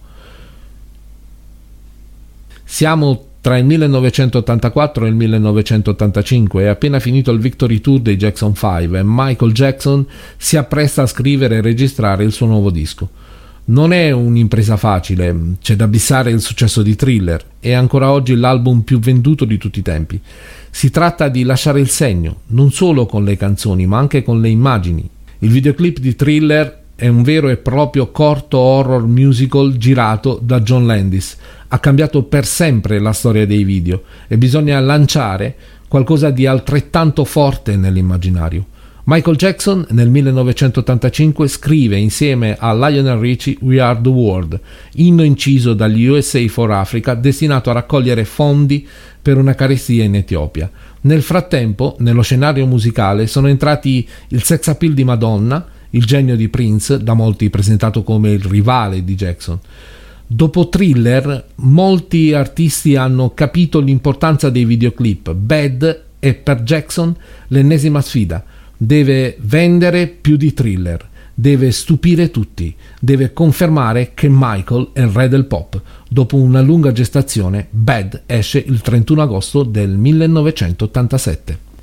Siamo 2.66 3.26
tra 3.46 3.60
il 3.60 3.66
1984 3.66 5.06
e 5.06 5.10
il 5.10 5.14
1985 5.14 6.64
è 6.64 6.66
appena 6.66 7.00
finito 7.00 7.30
il 7.30 7.38
Victory 7.38 7.80
Tour 7.80 8.00
dei 8.00 8.18
Jackson 8.18 8.56
5 8.56 8.98
e 8.98 9.04
Michael 9.06 9.52
Jackson 9.52 10.04
si 10.36 10.58
appresta 10.58 11.04
a 11.04 11.06
scrivere 11.06 11.58
e 11.58 11.62
registrare 11.62 12.24
il 12.24 12.32
suo 12.32 12.48
nuovo 12.48 12.72
disco. 12.72 13.08
Non 13.66 13.94
è 13.94 14.10
un'impresa 14.10 14.78
facile, 14.78 15.58
c'è 15.62 15.76
da 15.76 15.88
bissare 15.88 16.32
il 16.32 16.42
successo 16.42 16.82
di 16.82 16.96
Thriller, 16.96 17.40
è 17.60 17.74
ancora 17.74 18.12
oggi 18.12 18.34
l'album 18.34 18.82
più 18.82 18.98
venduto 18.98 19.46
di 19.46 19.60
tutti 19.60 19.78
i 19.78 19.84
tempi. 19.84 20.20
Si 20.72 20.90
tratta 20.90 21.30
di 21.30 21.44
lasciare 21.44 21.80
il 21.80 21.90
segno, 21.90 22.38
non 22.48 22.72
solo 22.72 23.06
con 23.06 23.24
le 23.24 23.38
canzoni, 23.38 23.86
ma 23.86 24.00
anche 24.00 24.24
con 24.24 24.42
le 24.42 24.50
immagini. 24.50 25.08
Il 25.38 25.52
videoclip 25.52 26.00
di 26.00 26.16
Thriller 26.16 26.85
è 26.96 27.08
un 27.10 27.24
vero 27.24 27.50
e 27.50 27.58
proprio 27.58 28.10
corto 28.10 28.58
horror 28.58 29.06
musical 29.06 29.76
girato 29.76 30.40
da 30.42 30.62
John 30.62 30.86
Landis. 30.86 31.36
Ha 31.68 31.80
cambiato 31.80 32.24
per 32.24 32.46
sempre 32.46 33.00
la 33.00 33.12
storia 33.12 33.46
dei 33.46 33.66
video 33.66 34.04
e 34.28 34.38
bisogna 34.38 34.80
lanciare 34.80 35.56
qualcosa 35.90 36.30
di 36.30 36.46
altrettanto 36.46 37.26
forte 37.26 37.76
nell'immaginario. 37.76 38.68
Michael 39.08 39.36
Jackson 39.36 39.86
nel 39.90 40.10
1985 40.10 41.48
scrive 41.48 41.98
insieme 41.98 42.56
a 42.58 42.74
Lionel 42.74 43.20
Richie 43.20 43.58
We 43.60 43.80
Are 43.80 44.00
the 44.02 44.10
World, 44.10 44.60
inno 44.94 45.24
inciso 45.24 45.74
dagli 45.74 46.06
USA 46.06 46.44
for 46.48 46.72
Africa 46.72 47.14
destinato 47.14 47.70
a 47.70 47.74
raccogliere 47.74 48.24
fondi 48.24 48.88
per 49.22 49.38
una 49.38 49.54
carestia 49.54 50.06
in 50.06 50.16
Etiopia. 50.16 50.72
Nel 51.02 51.22
frattempo, 51.22 51.98
nello 52.00 52.22
scenario 52.22 52.66
musicale 52.66 53.28
sono 53.28 53.48
entrati 53.48 54.08
il 54.30 54.42
sex 54.42 54.70
appeal 54.70 54.94
di 54.94 55.04
Madonna, 55.04 55.74
il 55.96 56.06
genio 56.06 56.36
di 56.36 56.50
Prince, 56.50 57.02
da 57.02 57.14
molti 57.14 57.50
presentato 57.50 58.04
come 58.04 58.32
il 58.32 58.44
rivale 58.44 59.04
di 59.04 59.16
Jackson. 59.16 59.60
Dopo 60.28 60.70
Thriller, 60.70 61.46
molti 61.56 62.34
artisti 62.34 62.96
hanno 62.96 63.34
capito 63.34 63.80
l'importanza 63.80 64.50
dei 64.50 64.66
videoclip. 64.66 65.34
Bad 65.34 66.04
è 66.20 66.34
per 66.34 66.62
Jackson 66.64 67.16
l'ennesima 67.48 68.02
sfida. 68.02 68.44
Deve 68.76 69.38
vendere 69.40 70.08
più 70.08 70.36
di 70.36 70.54
Thriller, 70.54 71.08
deve 71.34 71.72
stupire 71.72 72.30
tutti, 72.30 72.76
deve 73.00 73.32
confermare 73.32 74.12
che 74.14 74.28
Michael 74.30 74.90
è 74.92 75.02
il 75.02 75.08
re 75.08 75.30
del 75.30 75.46
pop. 75.46 75.80
Dopo 76.10 76.36
una 76.36 76.62
lunga 76.62 76.92
gestazione, 76.92 77.68
Bad 77.70 78.24
esce 78.26 78.62
il 78.66 78.82
31 78.82 79.22
agosto 79.22 79.64
del 79.64 79.92
1987. 79.92 81.75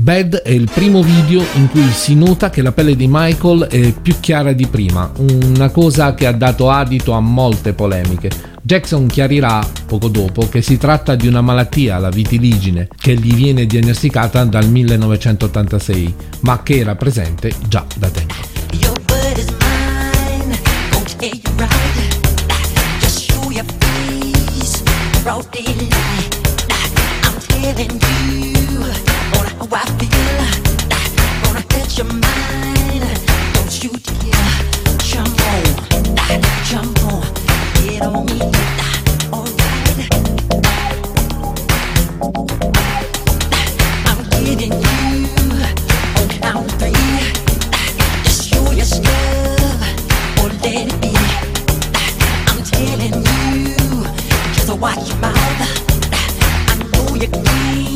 Bad 0.00 0.36
è 0.36 0.48
il 0.48 0.70
primo 0.72 1.02
video 1.02 1.44
in 1.56 1.68
cui 1.68 1.86
si 1.90 2.14
nota 2.14 2.48
che 2.48 2.62
la 2.62 2.72
pelle 2.72 2.96
di 2.96 3.06
Michael 3.06 3.64
è 3.64 3.92
più 3.92 4.18
chiara 4.18 4.54
di 4.54 4.66
prima, 4.66 5.12
una 5.18 5.68
cosa 5.68 6.14
che 6.14 6.26
ha 6.26 6.32
dato 6.32 6.70
adito 6.70 7.12
a 7.12 7.20
molte 7.20 7.74
polemiche. 7.74 8.30
Jackson 8.62 9.06
chiarirà 9.08 9.62
poco 9.84 10.08
dopo 10.08 10.48
che 10.48 10.62
si 10.62 10.78
tratta 10.78 11.14
di 11.16 11.26
una 11.26 11.42
malattia, 11.42 11.98
la 11.98 12.08
vitiligine, 12.08 12.88
che 12.98 13.14
gli 13.14 13.34
viene 13.34 13.66
diagnosticata 13.66 14.42
dal 14.44 14.70
1986, 14.70 16.14
ma 16.40 16.62
che 16.62 16.78
era 16.78 16.94
presente 16.94 17.52
già 17.68 17.84
da 17.98 18.08
tempo. 18.08 18.34
Broad 25.22 25.46
I 29.72 29.84
feel. 29.98 30.10
Gonna 31.44 31.62
hit 31.72 31.96
your 31.96 32.06
mind. 32.06 33.04
Don't 33.54 33.84
you 33.84 33.90
dare 33.90 34.60
jump 34.98 35.40
on, 35.46 36.42
jump 36.64 37.04
on, 37.04 37.22
get 37.74 38.02
on 38.02 38.26
me. 38.26 38.40
Alright. 39.32 40.10
I'm 44.06 44.20
you 44.72 44.82
on 46.42 46.66
three. 46.80 47.20
Just 48.24 48.50
your 48.50 48.74
or 50.40 50.50
let 50.64 50.86
it 50.88 51.00
be. 51.00 51.12
I'm 52.48 52.60
telling 52.64 53.16
you, 53.22 53.76
just 54.52 54.70
watch 54.80 55.08
your 55.08 55.18
mouth. 55.18 55.60
I 56.66 56.74
know 56.92 57.14
you 57.14 57.28
can. 57.28 57.89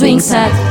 swing 0.00 0.18
set. 0.18 0.69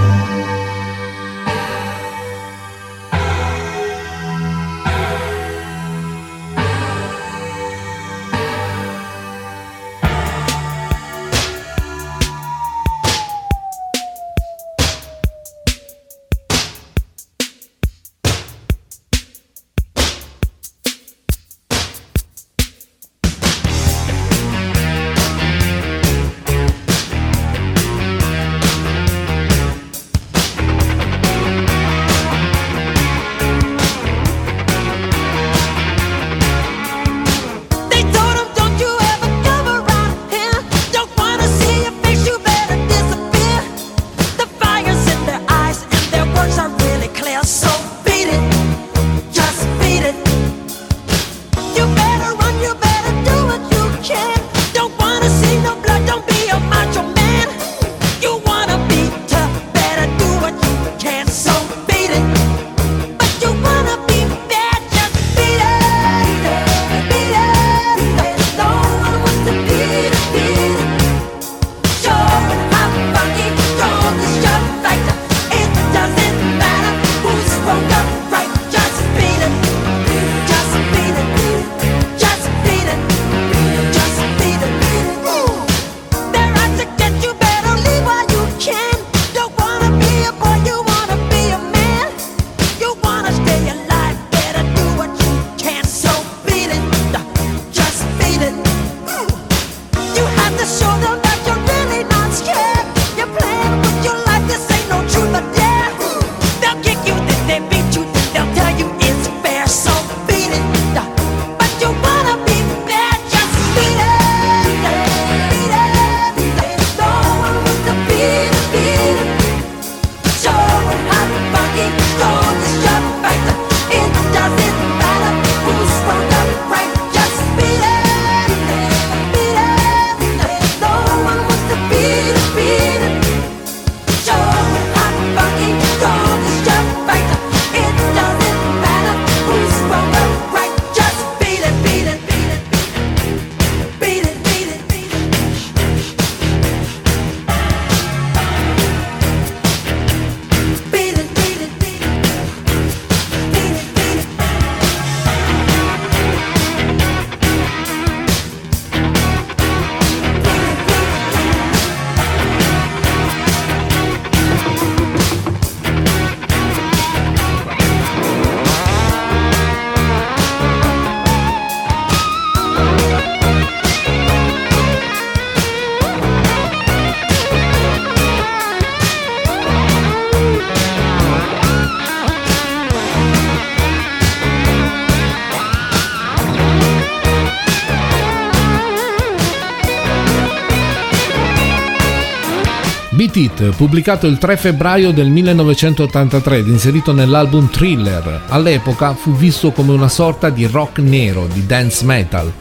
It, 193.39 193.73
pubblicato 193.77 194.27
il 194.27 194.37
3 194.37 194.57
febbraio 194.57 195.11
del 195.11 195.29
1983 195.29 196.57
ed 196.57 196.67
inserito 196.67 197.13
nell'album 197.13 197.69
Thriller, 197.69 198.43
all'epoca 198.49 199.13
fu 199.13 199.31
visto 199.33 199.71
come 199.71 199.93
una 199.93 200.09
sorta 200.09 200.49
di 200.49 200.65
rock 200.65 200.99
nero, 200.99 201.47
di 201.47 201.65
dance 201.65 202.03
metal, 202.03 202.51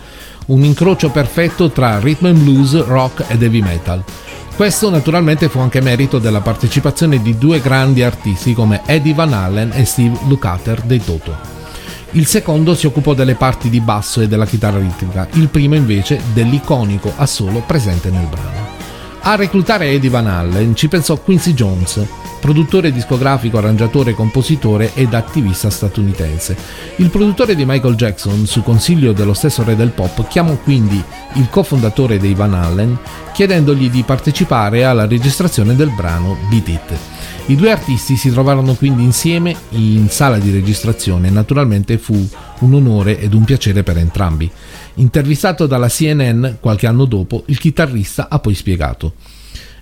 un 0.46 0.62
incrocio 0.62 1.10
perfetto 1.10 1.70
tra 1.70 1.98
rhythm 1.98 2.26
and 2.26 2.38
blues, 2.38 2.80
rock 2.84 3.24
ed 3.26 3.42
heavy 3.42 3.60
metal. 3.60 4.04
Questo 4.54 4.88
naturalmente 4.88 5.48
fu 5.48 5.58
anche 5.58 5.80
merito 5.80 6.20
della 6.20 6.42
partecipazione 6.42 7.20
di 7.20 7.36
due 7.36 7.60
grandi 7.60 8.04
artisti 8.04 8.54
come 8.54 8.82
Eddie 8.86 9.14
Van 9.14 9.32
Allen 9.32 9.72
e 9.74 9.84
Steve 9.84 10.16
Lukather 10.28 10.82
dei 10.82 11.02
Toto. 11.02 11.36
Il 12.12 12.26
secondo 12.26 12.76
si 12.76 12.86
occupò 12.86 13.14
delle 13.14 13.34
parti 13.34 13.68
di 13.68 13.80
basso 13.80 14.20
e 14.20 14.28
della 14.28 14.46
chitarra 14.46 14.78
ritmica, 14.78 15.26
il 15.32 15.48
primo 15.48 15.74
invece 15.74 16.20
dell'iconico 16.32 17.12
assolo 17.16 17.64
presente 17.66 18.10
nel 18.10 18.26
brano. 18.26 18.67
A 19.28 19.34
reclutare 19.34 19.90
Eddie 19.90 20.08
Van 20.08 20.26
Allen 20.26 20.74
ci 20.74 20.88
pensò 20.88 21.18
Quincy 21.18 21.52
Jones, 21.52 22.02
produttore 22.40 22.90
discografico, 22.90 23.58
arrangiatore, 23.58 24.14
compositore 24.14 24.92
ed 24.94 25.12
attivista 25.12 25.68
statunitense. 25.68 26.56
Il 26.96 27.10
produttore 27.10 27.54
di 27.54 27.66
Michael 27.66 27.94
Jackson, 27.94 28.46
su 28.46 28.62
consiglio 28.62 29.12
dello 29.12 29.34
stesso 29.34 29.62
re 29.64 29.76
del 29.76 29.90
pop, 29.90 30.26
chiamò 30.28 30.56
quindi 30.56 31.04
il 31.34 31.50
cofondatore 31.50 32.18
dei 32.18 32.32
Van 32.32 32.54
Allen 32.54 32.98
chiedendogli 33.34 33.90
di 33.90 34.02
partecipare 34.02 34.84
alla 34.84 35.06
registrazione 35.06 35.76
del 35.76 35.90
brano 35.90 36.34
Beat 36.48 36.68
It. 36.68 36.98
I 37.48 37.54
due 37.54 37.70
artisti 37.70 38.16
si 38.16 38.30
trovarono 38.30 38.76
quindi 38.76 39.02
insieme 39.02 39.54
in 39.72 40.08
sala 40.08 40.38
di 40.38 40.50
registrazione 40.50 41.28
e 41.28 41.30
naturalmente 41.30 41.98
fu 41.98 42.26
un 42.60 42.72
onore 42.72 43.20
ed 43.20 43.34
un 43.34 43.44
piacere 43.44 43.82
per 43.82 43.98
entrambi. 43.98 44.50
Intervistato 44.98 45.66
dalla 45.66 45.88
CNN 45.88 46.46
qualche 46.60 46.86
anno 46.86 47.04
dopo, 47.04 47.44
il 47.46 47.58
chitarrista 47.58 48.28
ha 48.28 48.38
poi 48.38 48.54
spiegato 48.54 49.14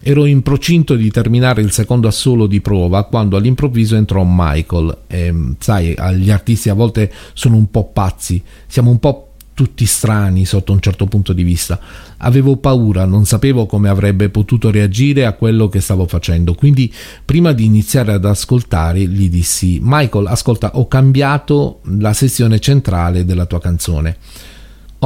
Ero 0.08 0.24
in 0.24 0.42
procinto 0.42 0.94
di 0.94 1.10
terminare 1.10 1.62
il 1.62 1.72
secondo 1.72 2.06
assolo 2.06 2.46
di 2.46 2.60
prova 2.60 3.06
quando 3.06 3.36
all'improvviso 3.36 3.96
entrò 3.96 4.22
Michael. 4.24 4.98
E, 5.08 5.34
sai, 5.58 5.96
gli 6.14 6.30
artisti 6.30 6.68
a 6.68 6.74
volte 6.74 7.12
sono 7.32 7.56
un 7.56 7.70
po' 7.72 7.86
pazzi, 7.86 8.40
siamo 8.68 8.90
un 8.90 9.00
po' 9.00 9.32
tutti 9.52 9.84
strani 9.84 10.44
sotto 10.44 10.70
un 10.70 10.78
certo 10.78 11.06
punto 11.06 11.32
di 11.32 11.42
vista. 11.42 11.80
Avevo 12.18 12.56
paura, 12.58 13.04
non 13.04 13.24
sapevo 13.24 13.66
come 13.66 13.88
avrebbe 13.88 14.28
potuto 14.28 14.70
reagire 14.70 15.26
a 15.26 15.32
quello 15.32 15.68
che 15.68 15.80
stavo 15.80 16.06
facendo, 16.06 16.54
quindi 16.54 16.92
prima 17.24 17.50
di 17.50 17.64
iniziare 17.64 18.12
ad 18.12 18.26
ascoltare 18.26 19.00
gli 19.08 19.28
dissi 19.28 19.80
Michael, 19.82 20.26
ascolta, 20.26 20.76
ho 20.76 20.86
cambiato 20.86 21.80
la 21.98 22.12
sezione 22.12 22.60
centrale 22.60 23.24
della 23.24 23.46
tua 23.46 23.58
canzone. 23.58 24.18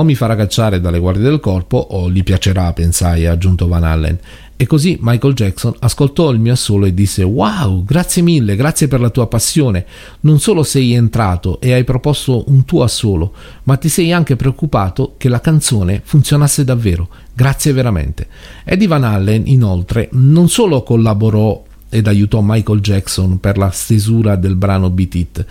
O 0.00 0.02
mi 0.02 0.14
farà 0.14 0.34
cacciare 0.34 0.80
dalle 0.80 0.98
guardie 0.98 1.24
del 1.24 1.40
corpo 1.40 1.76
o 1.76 2.08
gli 2.08 2.22
piacerà, 2.22 2.72
pensai, 2.72 3.26
ha 3.26 3.32
aggiunto 3.32 3.68
Van 3.68 3.84
Allen. 3.84 4.18
E 4.56 4.66
così 4.66 4.96
Michael 4.98 5.34
Jackson 5.34 5.74
ascoltò 5.78 6.30
il 6.30 6.38
mio 6.38 6.54
assolo 6.54 6.86
e 6.86 6.94
disse 6.94 7.22
Wow, 7.22 7.84
grazie 7.84 8.22
mille, 8.22 8.56
grazie 8.56 8.88
per 8.88 8.98
la 8.98 9.10
tua 9.10 9.26
passione. 9.26 9.84
Non 10.20 10.40
solo 10.40 10.62
sei 10.62 10.94
entrato 10.94 11.60
e 11.60 11.74
hai 11.74 11.84
proposto 11.84 12.44
un 12.48 12.64
tuo 12.64 12.82
assolo, 12.82 13.34
ma 13.64 13.76
ti 13.76 13.90
sei 13.90 14.10
anche 14.10 14.36
preoccupato 14.36 15.16
che 15.18 15.28
la 15.28 15.42
canzone 15.42 16.00
funzionasse 16.02 16.64
davvero. 16.64 17.06
Grazie 17.34 17.74
veramente. 17.74 18.26
Eddie 18.64 18.88
Van 18.88 19.04
Allen, 19.04 19.42
inoltre, 19.48 20.08
non 20.12 20.48
solo 20.48 20.82
collaborò 20.82 21.62
ed 21.90 22.06
aiutò 22.06 22.40
Michael 22.42 22.80
Jackson 22.80 23.38
per 23.38 23.58
la 23.58 23.70
stesura 23.70 24.36
del 24.36 24.54
brano 24.54 24.88
Beat 24.88 25.14
It, 25.16 25.44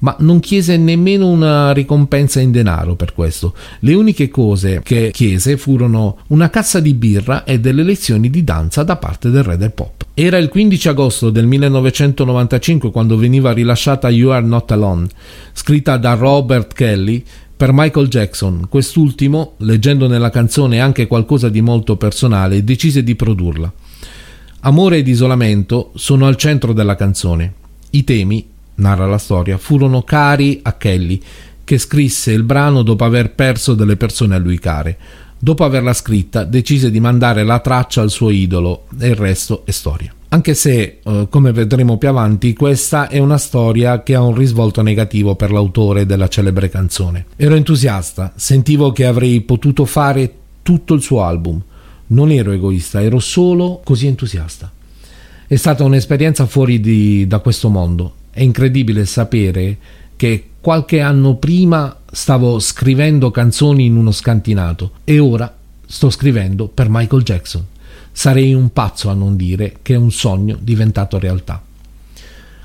ma 0.00 0.14
non 0.18 0.40
chiese 0.40 0.76
nemmeno 0.76 1.28
una 1.28 1.72
ricompensa 1.72 2.40
in 2.40 2.50
denaro 2.50 2.96
per 2.96 3.14
questo. 3.14 3.54
Le 3.78 3.94
uniche 3.94 4.28
cose 4.28 4.80
che 4.82 5.10
chiese 5.12 5.56
furono 5.56 6.18
una 6.28 6.50
cassa 6.50 6.80
di 6.80 6.92
birra 6.92 7.44
e 7.44 7.60
delle 7.60 7.82
lezioni 7.82 8.28
di 8.28 8.44
danza 8.44 8.82
da 8.82 8.96
parte 8.96 9.30
del 9.30 9.44
re 9.44 9.56
del 9.56 9.72
pop. 9.72 10.04
Era 10.12 10.36
il 10.36 10.48
15 10.48 10.88
agosto 10.88 11.30
del 11.30 11.46
1995 11.46 12.90
quando 12.90 13.16
veniva 13.16 13.52
rilasciata 13.52 14.10
You 14.10 14.30
Are 14.30 14.44
Not 14.44 14.70
Alone, 14.72 15.08
scritta 15.52 15.96
da 15.96 16.14
Robert 16.14 16.74
Kelly 16.74 17.24
per 17.56 17.70
Michael 17.72 18.08
Jackson. 18.08 18.66
Quest'ultimo, 18.68 19.54
leggendo 19.58 20.08
nella 20.08 20.30
canzone 20.30 20.80
anche 20.80 21.06
qualcosa 21.06 21.48
di 21.48 21.60
molto 21.60 21.96
personale, 21.96 22.64
decise 22.64 23.02
di 23.02 23.14
produrla. 23.14 23.72
Amore 24.66 24.96
ed 24.96 25.08
isolamento 25.08 25.90
sono 25.94 26.26
al 26.26 26.36
centro 26.36 26.72
della 26.72 26.94
canzone. 26.94 27.52
I 27.90 28.02
temi, 28.02 28.48
narra 28.76 29.04
la 29.06 29.18
storia, 29.18 29.58
furono 29.58 30.00
cari 30.04 30.60
a 30.62 30.72
Kelly, 30.72 31.20
che 31.64 31.76
scrisse 31.76 32.32
il 32.32 32.44
brano 32.44 32.80
dopo 32.80 33.04
aver 33.04 33.32
perso 33.32 33.74
delle 33.74 33.96
persone 33.96 34.34
a 34.34 34.38
lui 34.38 34.58
care. 34.58 34.96
Dopo 35.38 35.64
averla 35.64 35.92
scritta, 35.92 36.44
decise 36.44 36.90
di 36.90 36.98
mandare 36.98 37.44
la 37.44 37.58
traccia 37.58 38.00
al 38.00 38.08
suo 38.08 38.30
idolo 38.30 38.86
e 38.98 39.08
il 39.08 39.16
resto 39.16 39.66
è 39.66 39.70
storia. 39.70 40.10
Anche 40.28 40.54
se, 40.54 41.00
eh, 41.04 41.26
come 41.28 41.52
vedremo 41.52 41.98
più 41.98 42.08
avanti, 42.08 42.54
questa 42.54 43.08
è 43.08 43.18
una 43.18 43.36
storia 43.36 44.02
che 44.02 44.14
ha 44.14 44.22
un 44.22 44.34
risvolto 44.34 44.80
negativo 44.80 45.34
per 45.34 45.52
l'autore 45.52 46.06
della 46.06 46.28
celebre 46.28 46.70
canzone. 46.70 47.26
Ero 47.36 47.54
entusiasta, 47.54 48.32
sentivo 48.34 48.92
che 48.92 49.04
avrei 49.04 49.42
potuto 49.42 49.84
fare 49.84 50.32
tutto 50.62 50.94
il 50.94 51.02
suo 51.02 51.22
album 51.22 51.60
non 52.08 52.30
ero 52.30 52.52
egoista, 52.52 53.02
ero 53.02 53.18
solo 53.18 53.80
così 53.84 54.06
entusiasta. 54.06 54.70
È 55.46 55.56
stata 55.56 55.84
un'esperienza 55.84 56.46
fuori 56.46 56.80
di, 56.80 57.26
da 57.26 57.38
questo 57.38 57.68
mondo. 57.68 58.14
È 58.30 58.42
incredibile 58.42 59.04
sapere 59.04 59.78
che 60.16 60.48
qualche 60.60 61.00
anno 61.00 61.36
prima 61.36 61.96
stavo 62.10 62.58
scrivendo 62.58 63.30
canzoni 63.30 63.86
in 63.86 63.96
uno 63.96 64.12
scantinato 64.12 64.92
e 65.04 65.18
ora 65.18 65.52
sto 65.86 66.10
scrivendo 66.10 66.68
per 66.68 66.88
Michael 66.88 67.22
Jackson. 67.22 67.64
Sarei 68.12 68.54
un 68.54 68.72
pazzo 68.72 69.10
a 69.10 69.14
non 69.14 69.36
dire 69.36 69.76
che 69.82 69.94
è 69.94 69.96
un 69.96 70.12
sogno 70.12 70.56
diventato 70.60 71.18
realtà. 71.18 71.62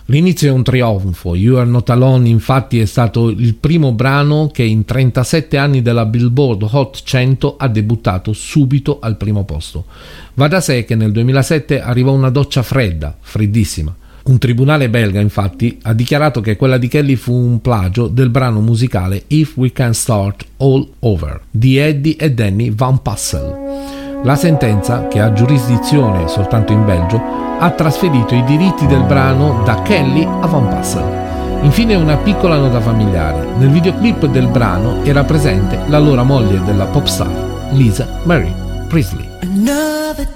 L'inizio 0.09 0.49
è 0.49 0.51
un 0.51 0.63
trionfo, 0.63 1.35
You 1.35 1.57
Are 1.57 1.69
Not 1.69 1.87
Alone 1.91 2.27
infatti 2.29 2.79
è 2.79 2.85
stato 2.85 3.29
il 3.29 3.53
primo 3.53 3.91
brano 3.91 4.49
che 4.51 4.63
in 4.63 4.83
37 4.83 5.55
anni 5.55 5.83
della 5.83 6.07
Billboard 6.07 6.67
Hot 6.71 7.03
100 7.03 7.57
ha 7.57 7.67
debuttato 7.67 8.33
subito 8.33 8.97
al 8.99 9.17
primo 9.17 9.43
posto. 9.45 9.85
Va 10.33 10.47
da 10.47 10.61
sé 10.61 10.83
che 10.83 10.95
nel 10.95 11.11
2007 11.11 11.79
arrivò 11.79 12.11
una 12.11 12.31
doccia 12.31 12.63
fredda, 12.63 13.15
freddissima. 13.19 13.95
Un 14.23 14.39
tribunale 14.39 14.89
belga 14.89 15.19
infatti 15.19 15.77
ha 15.83 15.93
dichiarato 15.93 16.41
che 16.41 16.55
quella 16.55 16.79
di 16.79 16.87
Kelly 16.87 17.15
fu 17.15 17.33
un 17.33 17.61
plagio 17.61 18.07
del 18.07 18.29
brano 18.29 18.61
musicale 18.61 19.25
If 19.27 19.57
We 19.57 19.71
Can 19.71 19.93
Start 19.93 20.43
All 20.57 20.87
Over 21.01 21.41
di 21.51 21.77
Eddie 21.77 22.15
e 22.15 22.31
Danny 22.33 22.73
Van 22.73 22.99
Passel. 23.03 23.98
La 24.23 24.35
sentenza, 24.35 25.07
che 25.07 25.21
ha 25.21 25.31
giurisdizione 25.31 26.27
soltanto 26.27 26.73
in 26.73 26.83
Belgio, 26.83 27.21
ha 27.59 27.69
trasferito 27.71 28.35
i 28.35 28.43
diritti 28.43 28.85
del 28.85 29.03
brano 29.03 29.63
da 29.63 29.81
Kelly 29.81 30.23
a 30.23 30.45
Van 30.45 30.67
Passel. 30.67 31.63
Infine 31.63 31.95
una 31.95 32.17
piccola 32.17 32.57
nota 32.57 32.81
familiare. 32.81 33.47
Nel 33.57 33.69
videoclip 33.69 34.25
del 34.25 34.47
brano 34.47 35.03
era 35.03 35.23
presente 35.23 35.79
l'allora 35.87 36.23
moglie 36.23 36.61
della 36.63 36.85
pop 36.85 37.05
star, 37.05 37.31
Lisa 37.71 38.07
Marie 38.23 38.53
Priestley. 38.87 39.29
Another 39.41 40.27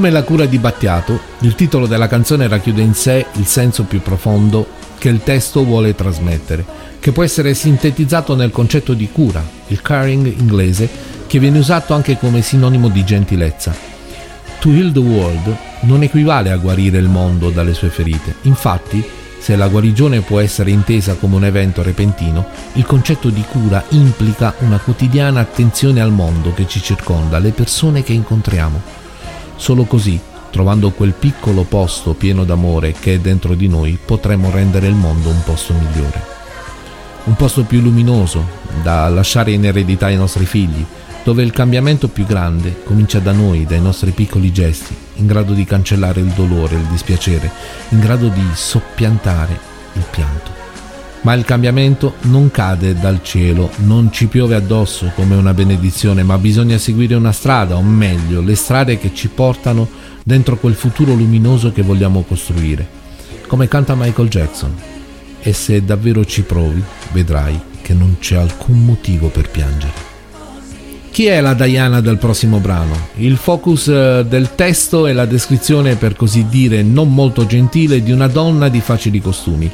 Come 0.00 0.12
la 0.12 0.22
cura 0.22 0.46
di 0.46 0.56
Battiato, 0.56 1.20
il 1.40 1.54
titolo 1.54 1.86
della 1.86 2.08
canzone 2.08 2.48
racchiude 2.48 2.80
in 2.80 2.94
sé 2.94 3.26
il 3.34 3.44
senso 3.44 3.84
più 3.84 4.00
profondo 4.00 4.66
che 4.96 5.10
il 5.10 5.22
testo 5.22 5.62
vuole 5.62 5.94
trasmettere, 5.94 6.64
che 6.98 7.12
può 7.12 7.22
essere 7.22 7.52
sintetizzato 7.52 8.34
nel 8.34 8.50
concetto 8.50 8.94
di 8.94 9.10
cura, 9.12 9.44
il 9.66 9.82
caring 9.82 10.24
inglese, 10.38 10.88
che 11.26 11.38
viene 11.38 11.58
usato 11.58 11.92
anche 11.92 12.16
come 12.16 12.40
sinonimo 12.40 12.88
di 12.88 13.04
gentilezza. 13.04 13.74
To 14.60 14.70
heal 14.70 14.90
the 14.90 15.00
world 15.00 15.54
non 15.80 16.02
equivale 16.02 16.50
a 16.50 16.56
guarire 16.56 16.96
il 16.96 17.08
mondo 17.10 17.50
dalle 17.50 17.74
sue 17.74 17.90
ferite. 17.90 18.36
Infatti, 18.44 19.06
se 19.38 19.54
la 19.54 19.68
guarigione 19.68 20.22
può 20.22 20.40
essere 20.40 20.70
intesa 20.70 21.16
come 21.16 21.36
un 21.36 21.44
evento 21.44 21.82
repentino, 21.82 22.46
il 22.72 22.86
concetto 22.86 23.28
di 23.28 23.44
cura 23.46 23.84
implica 23.90 24.54
una 24.60 24.78
quotidiana 24.78 25.40
attenzione 25.40 26.00
al 26.00 26.10
mondo 26.10 26.54
che 26.54 26.66
ci 26.66 26.80
circonda, 26.80 27.36
alle 27.36 27.50
persone 27.50 28.02
che 28.02 28.14
incontriamo. 28.14 28.99
Solo 29.60 29.84
così, 29.84 30.18
trovando 30.50 30.90
quel 30.90 31.12
piccolo 31.12 31.64
posto 31.64 32.14
pieno 32.14 32.44
d'amore 32.44 32.92
che 32.98 33.14
è 33.14 33.18
dentro 33.18 33.54
di 33.54 33.68
noi, 33.68 33.98
potremo 34.02 34.50
rendere 34.50 34.86
il 34.86 34.94
mondo 34.94 35.28
un 35.28 35.42
posto 35.44 35.74
migliore. 35.74 36.24
Un 37.24 37.34
posto 37.34 37.64
più 37.64 37.82
luminoso, 37.82 38.42
da 38.82 39.06
lasciare 39.10 39.52
in 39.52 39.66
eredità 39.66 40.06
ai 40.06 40.16
nostri 40.16 40.46
figli, 40.46 40.82
dove 41.24 41.42
il 41.42 41.50
cambiamento 41.52 42.08
più 42.08 42.24
grande 42.24 42.82
comincia 42.84 43.18
da 43.18 43.32
noi, 43.32 43.66
dai 43.66 43.82
nostri 43.82 44.12
piccoli 44.12 44.50
gesti, 44.50 44.96
in 45.16 45.26
grado 45.26 45.52
di 45.52 45.66
cancellare 45.66 46.20
il 46.20 46.28
dolore, 46.28 46.76
il 46.76 46.86
dispiacere, 46.86 47.50
in 47.90 48.00
grado 48.00 48.28
di 48.28 48.46
soppiantare 48.54 49.60
il 49.92 50.04
pianto. 50.10 50.59
Ma 51.22 51.34
il 51.34 51.44
cambiamento 51.44 52.14
non 52.22 52.50
cade 52.50 52.94
dal 52.94 53.22
cielo, 53.22 53.70
non 53.84 54.10
ci 54.10 54.26
piove 54.26 54.54
addosso 54.54 55.12
come 55.14 55.36
una 55.36 55.52
benedizione, 55.52 56.22
ma 56.22 56.38
bisogna 56.38 56.78
seguire 56.78 57.14
una 57.14 57.32
strada, 57.32 57.76
o 57.76 57.82
meglio, 57.82 58.40
le 58.40 58.54
strade 58.54 58.98
che 58.98 59.12
ci 59.12 59.28
portano 59.28 59.86
dentro 60.22 60.56
quel 60.56 60.74
futuro 60.74 61.12
luminoso 61.12 61.72
che 61.72 61.82
vogliamo 61.82 62.22
costruire. 62.22 62.88
Come 63.46 63.68
canta 63.68 63.94
Michael 63.94 64.28
Jackson. 64.28 64.74
E 65.42 65.52
se 65.52 65.84
davvero 65.84 66.24
ci 66.24 66.42
provi, 66.42 66.82
vedrai 67.12 67.60
che 67.82 67.92
non 67.92 68.16
c'è 68.18 68.36
alcun 68.36 68.84
motivo 68.84 69.28
per 69.28 69.50
piangere. 69.50 70.08
Chi 71.10 71.26
è 71.26 71.40
la 71.40 71.54
Diana 71.54 72.00
del 72.00 72.18
prossimo 72.18 72.58
brano? 72.58 73.08
Il 73.16 73.36
focus 73.36 73.88
eh, 73.88 74.24
del 74.28 74.54
testo 74.54 75.06
è 75.06 75.12
la 75.12 75.26
descrizione, 75.26 75.96
per 75.96 76.14
così 76.14 76.46
dire, 76.48 76.82
non 76.82 77.12
molto 77.12 77.46
gentile 77.46 78.00
di 78.02 78.12
una 78.12 78.28
donna 78.28 78.68
di 78.68 78.80
facili 78.80 79.20
costumi. 79.20 79.68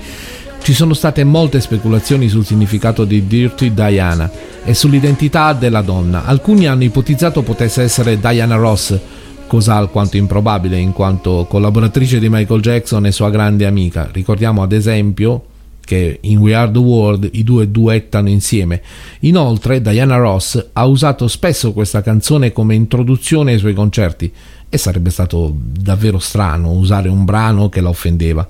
Ci 0.66 0.74
sono 0.74 0.94
state 0.94 1.22
molte 1.22 1.60
speculazioni 1.60 2.26
sul 2.28 2.44
significato 2.44 3.04
di 3.04 3.28
Dirty 3.28 3.72
Diana 3.72 4.28
e 4.64 4.74
sull'identità 4.74 5.52
della 5.52 5.80
donna. 5.80 6.24
Alcuni 6.24 6.66
hanno 6.66 6.82
ipotizzato 6.82 7.42
potesse 7.42 7.82
essere 7.82 8.18
Diana 8.18 8.56
Ross, 8.56 8.98
cosa 9.46 9.76
alquanto 9.76 10.16
improbabile 10.16 10.76
in 10.76 10.92
quanto 10.92 11.46
collaboratrice 11.48 12.18
di 12.18 12.28
Michael 12.28 12.60
Jackson 12.62 13.06
e 13.06 13.12
sua 13.12 13.30
grande 13.30 13.64
amica. 13.64 14.08
Ricordiamo 14.10 14.60
ad 14.60 14.72
esempio 14.72 15.44
che 15.84 16.18
in 16.22 16.38
We 16.38 16.52
Are 16.52 16.72
the 16.72 16.78
World 16.78 17.28
i 17.34 17.44
due 17.44 17.70
duettano 17.70 18.28
insieme. 18.28 18.82
Inoltre 19.20 19.80
Diana 19.80 20.16
Ross 20.16 20.70
ha 20.72 20.84
usato 20.84 21.28
spesso 21.28 21.72
questa 21.72 22.02
canzone 22.02 22.50
come 22.50 22.74
introduzione 22.74 23.52
ai 23.52 23.60
suoi 23.60 23.72
concerti 23.72 24.32
e 24.68 24.78
sarebbe 24.78 25.10
stato 25.10 25.54
davvero 25.56 26.18
strano 26.18 26.72
usare 26.72 27.08
un 27.08 27.24
brano 27.24 27.68
che 27.68 27.80
la 27.80 27.88
offendeva. 27.88 28.48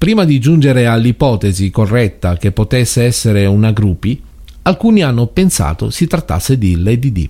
Prima 0.00 0.24
di 0.24 0.40
giungere 0.40 0.86
all'ipotesi 0.86 1.70
corretta 1.70 2.38
che 2.38 2.52
potesse 2.52 3.02
essere 3.02 3.44
una 3.44 3.70
groupie, 3.70 4.18
alcuni 4.62 5.02
hanno 5.02 5.26
pensato 5.26 5.90
si 5.90 6.06
trattasse 6.06 6.56
di 6.56 6.82
Lady 6.82 7.12
D. 7.12 7.28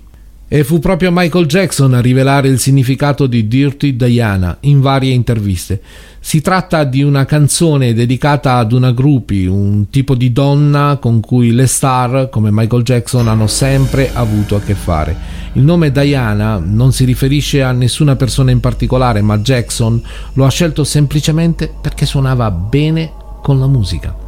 E 0.53 0.65
fu 0.65 0.79
proprio 0.79 1.11
Michael 1.13 1.45
Jackson 1.45 1.93
a 1.93 2.01
rivelare 2.01 2.49
il 2.49 2.59
significato 2.59 3.25
di 3.25 3.47
Dirty 3.47 3.95
Diana 3.95 4.57
in 4.63 4.81
varie 4.81 5.13
interviste. 5.13 5.81
Si 6.19 6.41
tratta 6.41 6.83
di 6.83 7.01
una 7.03 7.23
canzone 7.23 7.93
dedicata 7.93 8.57
ad 8.57 8.73
una 8.73 8.91
groupie, 8.91 9.47
un 9.47 9.89
tipo 9.89 10.13
di 10.13 10.33
donna 10.33 10.97
con 10.99 11.21
cui 11.21 11.53
le 11.53 11.67
star 11.67 12.27
come 12.29 12.49
Michael 12.51 12.83
Jackson 12.83 13.29
hanno 13.29 13.47
sempre 13.47 14.11
avuto 14.13 14.57
a 14.57 14.59
che 14.59 14.73
fare. 14.73 15.15
Il 15.53 15.61
nome 15.61 15.89
Diana 15.89 16.61
non 16.61 16.91
si 16.91 17.05
riferisce 17.05 17.63
a 17.63 17.71
nessuna 17.71 18.17
persona 18.17 18.51
in 18.51 18.59
particolare, 18.59 19.21
ma 19.21 19.37
Jackson 19.37 20.03
lo 20.33 20.45
ha 20.45 20.49
scelto 20.49 20.83
semplicemente 20.83 21.73
perché 21.81 22.05
suonava 22.05 22.51
bene 22.51 23.09
con 23.41 23.57
la 23.57 23.67
musica. 23.67 24.20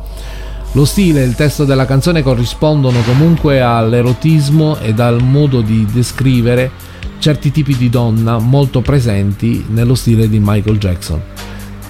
Lo 0.76 0.86
stile 0.86 1.22
e 1.22 1.26
il 1.26 1.36
testo 1.36 1.66
della 1.66 1.86
canzone 1.86 2.24
corrispondono 2.24 3.02
comunque 3.02 3.62
all'erotismo 3.62 4.80
ed 4.80 5.00
al 5.00 5.22
modo 5.22 5.62
di 5.62 5.86
descrivere 5.92 6.72
certi 7.20 7.52
tipi 7.52 7.78
di 7.78 7.92
donna 7.92 8.40
molto 8.40 8.82
presenti 8.82 9.64
nello 9.70 9.94
stile 9.94 10.28
di 10.28 10.40
Michael 10.42 10.80
Jackson, 10.80 11.22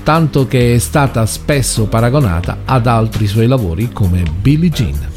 tanto 0.03 0.47
che 0.47 0.75
è 0.75 0.77
stata 0.79 1.25
spesso 1.25 1.85
paragonata 1.85 2.59
ad 2.65 2.85
altri 2.85 3.25
suoi 3.25 3.47
lavori 3.47 3.89
come 3.93 4.21
Billie 4.41 4.69
Jean. 4.69 5.12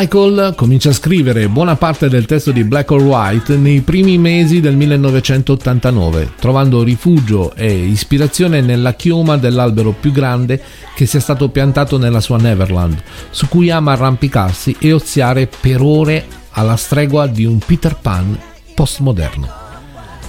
Michael 0.00 0.54
comincia 0.56 0.88
a 0.88 0.94
scrivere 0.94 1.50
buona 1.50 1.76
parte 1.76 2.08
del 2.08 2.24
testo 2.24 2.52
di 2.52 2.64
Black 2.64 2.90
or 2.90 3.02
White 3.02 3.58
nei 3.58 3.82
primi 3.82 4.16
mesi 4.16 4.60
del 4.60 4.74
1989, 4.74 6.32
trovando 6.40 6.82
rifugio 6.82 7.52
e 7.54 7.70
ispirazione 7.70 8.62
nella 8.62 8.94
chioma 8.94 9.36
dell'albero 9.36 9.92
più 9.92 10.10
grande 10.10 10.62
che 10.94 11.04
sia 11.04 11.20
stato 11.20 11.50
piantato 11.50 11.98
nella 11.98 12.20
sua 12.20 12.38
Neverland, 12.38 13.02
su 13.28 13.46
cui 13.48 13.70
ama 13.70 13.92
arrampicarsi 13.92 14.74
e 14.78 14.90
oziare 14.94 15.46
per 15.60 15.82
ore 15.82 16.24
alla 16.52 16.76
stregua 16.76 17.26
di 17.26 17.44
un 17.44 17.58
Peter 17.58 17.94
Pan 17.94 18.38
postmoderno. 18.74 19.59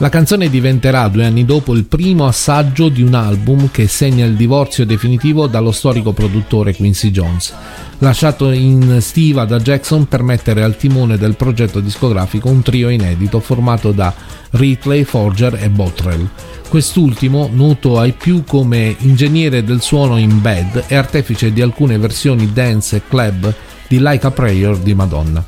La 0.01 0.09
canzone 0.09 0.49
diventerà 0.49 1.07
due 1.09 1.25
anni 1.25 1.45
dopo 1.45 1.75
il 1.75 1.85
primo 1.85 2.25
assaggio 2.25 2.89
di 2.89 3.03
un 3.03 3.13
album 3.13 3.69
che 3.69 3.87
segna 3.87 4.25
il 4.25 4.33
divorzio 4.33 4.83
definitivo 4.83 5.45
dallo 5.45 5.71
storico 5.71 6.11
produttore 6.11 6.75
Quincy 6.75 7.11
Jones, 7.11 7.53
lasciato 7.99 8.49
in 8.49 8.97
stiva 8.99 9.45
da 9.45 9.59
Jackson 9.59 10.07
per 10.07 10.23
mettere 10.23 10.63
al 10.63 10.75
timone 10.75 11.19
del 11.19 11.35
progetto 11.35 11.79
discografico 11.79 12.49
un 12.49 12.63
trio 12.63 12.89
inedito 12.89 13.39
formato 13.39 13.91
da 13.91 14.11
Ritley, 14.49 15.03
Forger 15.03 15.59
e 15.61 15.69
Bottrell. 15.69 16.27
Quest'ultimo, 16.67 17.47
noto 17.53 17.99
ai 17.99 18.13
più 18.13 18.43
come 18.43 18.95
ingegnere 19.01 19.63
del 19.63 19.81
suono 19.81 20.17
in 20.17 20.41
bed 20.41 20.85
e 20.87 20.95
artefice 20.95 21.53
di 21.53 21.61
alcune 21.61 21.99
versioni 21.99 22.51
dance 22.51 22.95
e 22.95 23.01
club 23.07 23.53
di 23.87 23.99
Like 23.99 24.25
a 24.25 24.31
Prayer 24.31 24.77
di 24.77 24.95
Madonna. 24.95 25.45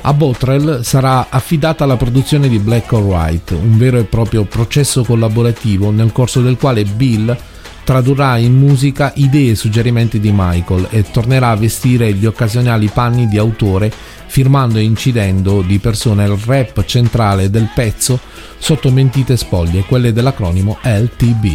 A 0.00 0.14
Bottrell 0.14 0.82
sarà 0.82 1.26
affidata 1.28 1.84
la 1.84 1.96
produzione 1.96 2.48
di 2.48 2.58
Black 2.58 2.92
or 2.92 3.02
White, 3.02 3.54
un 3.54 3.76
vero 3.76 3.98
e 3.98 4.04
proprio 4.04 4.44
processo 4.44 5.04
collaborativo 5.04 5.90
nel 5.90 6.12
corso 6.12 6.40
del 6.40 6.56
quale 6.56 6.84
Bill 6.84 7.36
tradurrà 7.84 8.36
in 8.36 8.54
musica 8.54 9.12
idee 9.16 9.52
e 9.52 9.54
suggerimenti 9.54 10.20
di 10.20 10.30
Michael 10.32 10.88
e 10.90 11.10
tornerà 11.10 11.50
a 11.50 11.56
vestire 11.56 12.12
gli 12.12 12.26
occasionali 12.26 12.88
panni 12.88 13.26
di 13.28 13.38
autore 13.38 13.92
firmando 14.26 14.78
e 14.78 14.82
incidendo 14.82 15.62
di 15.62 15.78
persona 15.78 16.24
il 16.24 16.36
rap 16.36 16.84
centrale 16.84 17.50
del 17.50 17.70
pezzo 17.74 18.20
sotto 18.58 18.90
mentite 18.90 19.36
spoglie, 19.36 19.84
quelle 19.84 20.12
dell'acronimo 20.12 20.78
LTB. 20.82 21.46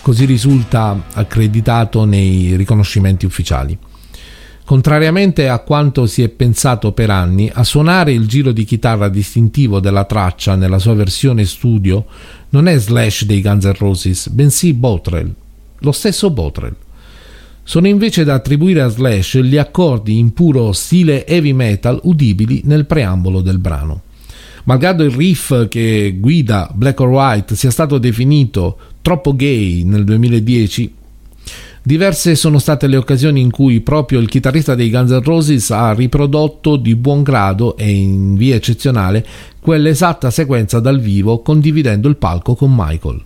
Così 0.00 0.26
risulta 0.26 1.02
accreditato 1.14 2.04
nei 2.04 2.56
riconoscimenti 2.56 3.26
ufficiali. 3.26 3.76
Contrariamente 4.70 5.48
a 5.48 5.58
quanto 5.58 6.06
si 6.06 6.22
è 6.22 6.28
pensato 6.28 6.92
per 6.92 7.10
anni, 7.10 7.50
a 7.52 7.64
suonare 7.64 8.12
il 8.12 8.28
giro 8.28 8.52
di 8.52 8.62
chitarra 8.62 9.08
distintivo 9.08 9.80
della 9.80 10.04
traccia 10.04 10.54
nella 10.54 10.78
sua 10.78 10.94
versione 10.94 11.44
studio 11.44 12.06
non 12.50 12.68
è 12.68 12.78
Slash 12.78 13.24
dei 13.24 13.42
Guns 13.42 13.64
N' 13.64 13.74
Roses, 13.76 14.28
bensì 14.28 14.72
Botrell, 14.72 15.34
lo 15.80 15.90
stesso 15.90 16.30
Botrell. 16.30 16.76
Sono 17.64 17.88
invece 17.88 18.22
da 18.22 18.34
attribuire 18.34 18.82
a 18.82 18.88
Slash 18.88 19.38
gli 19.38 19.56
accordi 19.56 20.18
in 20.18 20.32
puro 20.32 20.70
stile 20.70 21.26
heavy 21.26 21.52
metal 21.52 21.98
udibili 22.04 22.60
nel 22.66 22.86
preambolo 22.86 23.40
del 23.40 23.58
brano. 23.58 24.02
Malgrado 24.66 25.02
il 25.02 25.10
riff 25.10 25.66
che 25.66 26.14
guida 26.16 26.70
Black 26.72 27.00
or 27.00 27.08
White 27.08 27.56
sia 27.56 27.72
stato 27.72 27.98
definito 27.98 28.78
troppo 29.02 29.34
gay 29.34 29.82
nel 29.82 30.04
2010, 30.04 30.94
Diverse 31.90 32.36
sono 32.36 32.60
state 32.60 32.86
le 32.86 32.96
occasioni 32.96 33.40
in 33.40 33.50
cui 33.50 33.80
proprio 33.80 34.20
il 34.20 34.28
chitarrista 34.28 34.76
dei 34.76 34.90
Guns 34.90 35.10
N' 35.10 35.24
Roses 35.24 35.72
ha 35.72 35.92
riprodotto 35.92 36.76
di 36.76 36.94
buon 36.94 37.24
grado 37.24 37.76
e 37.76 37.90
in 37.90 38.36
via 38.36 38.54
eccezionale 38.54 39.26
quell'esatta 39.60 40.30
sequenza 40.30 40.78
dal 40.78 41.00
vivo 41.00 41.42
condividendo 41.42 42.06
il 42.06 42.14
palco 42.14 42.54
con 42.54 42.72
Michael. 42.72 43.24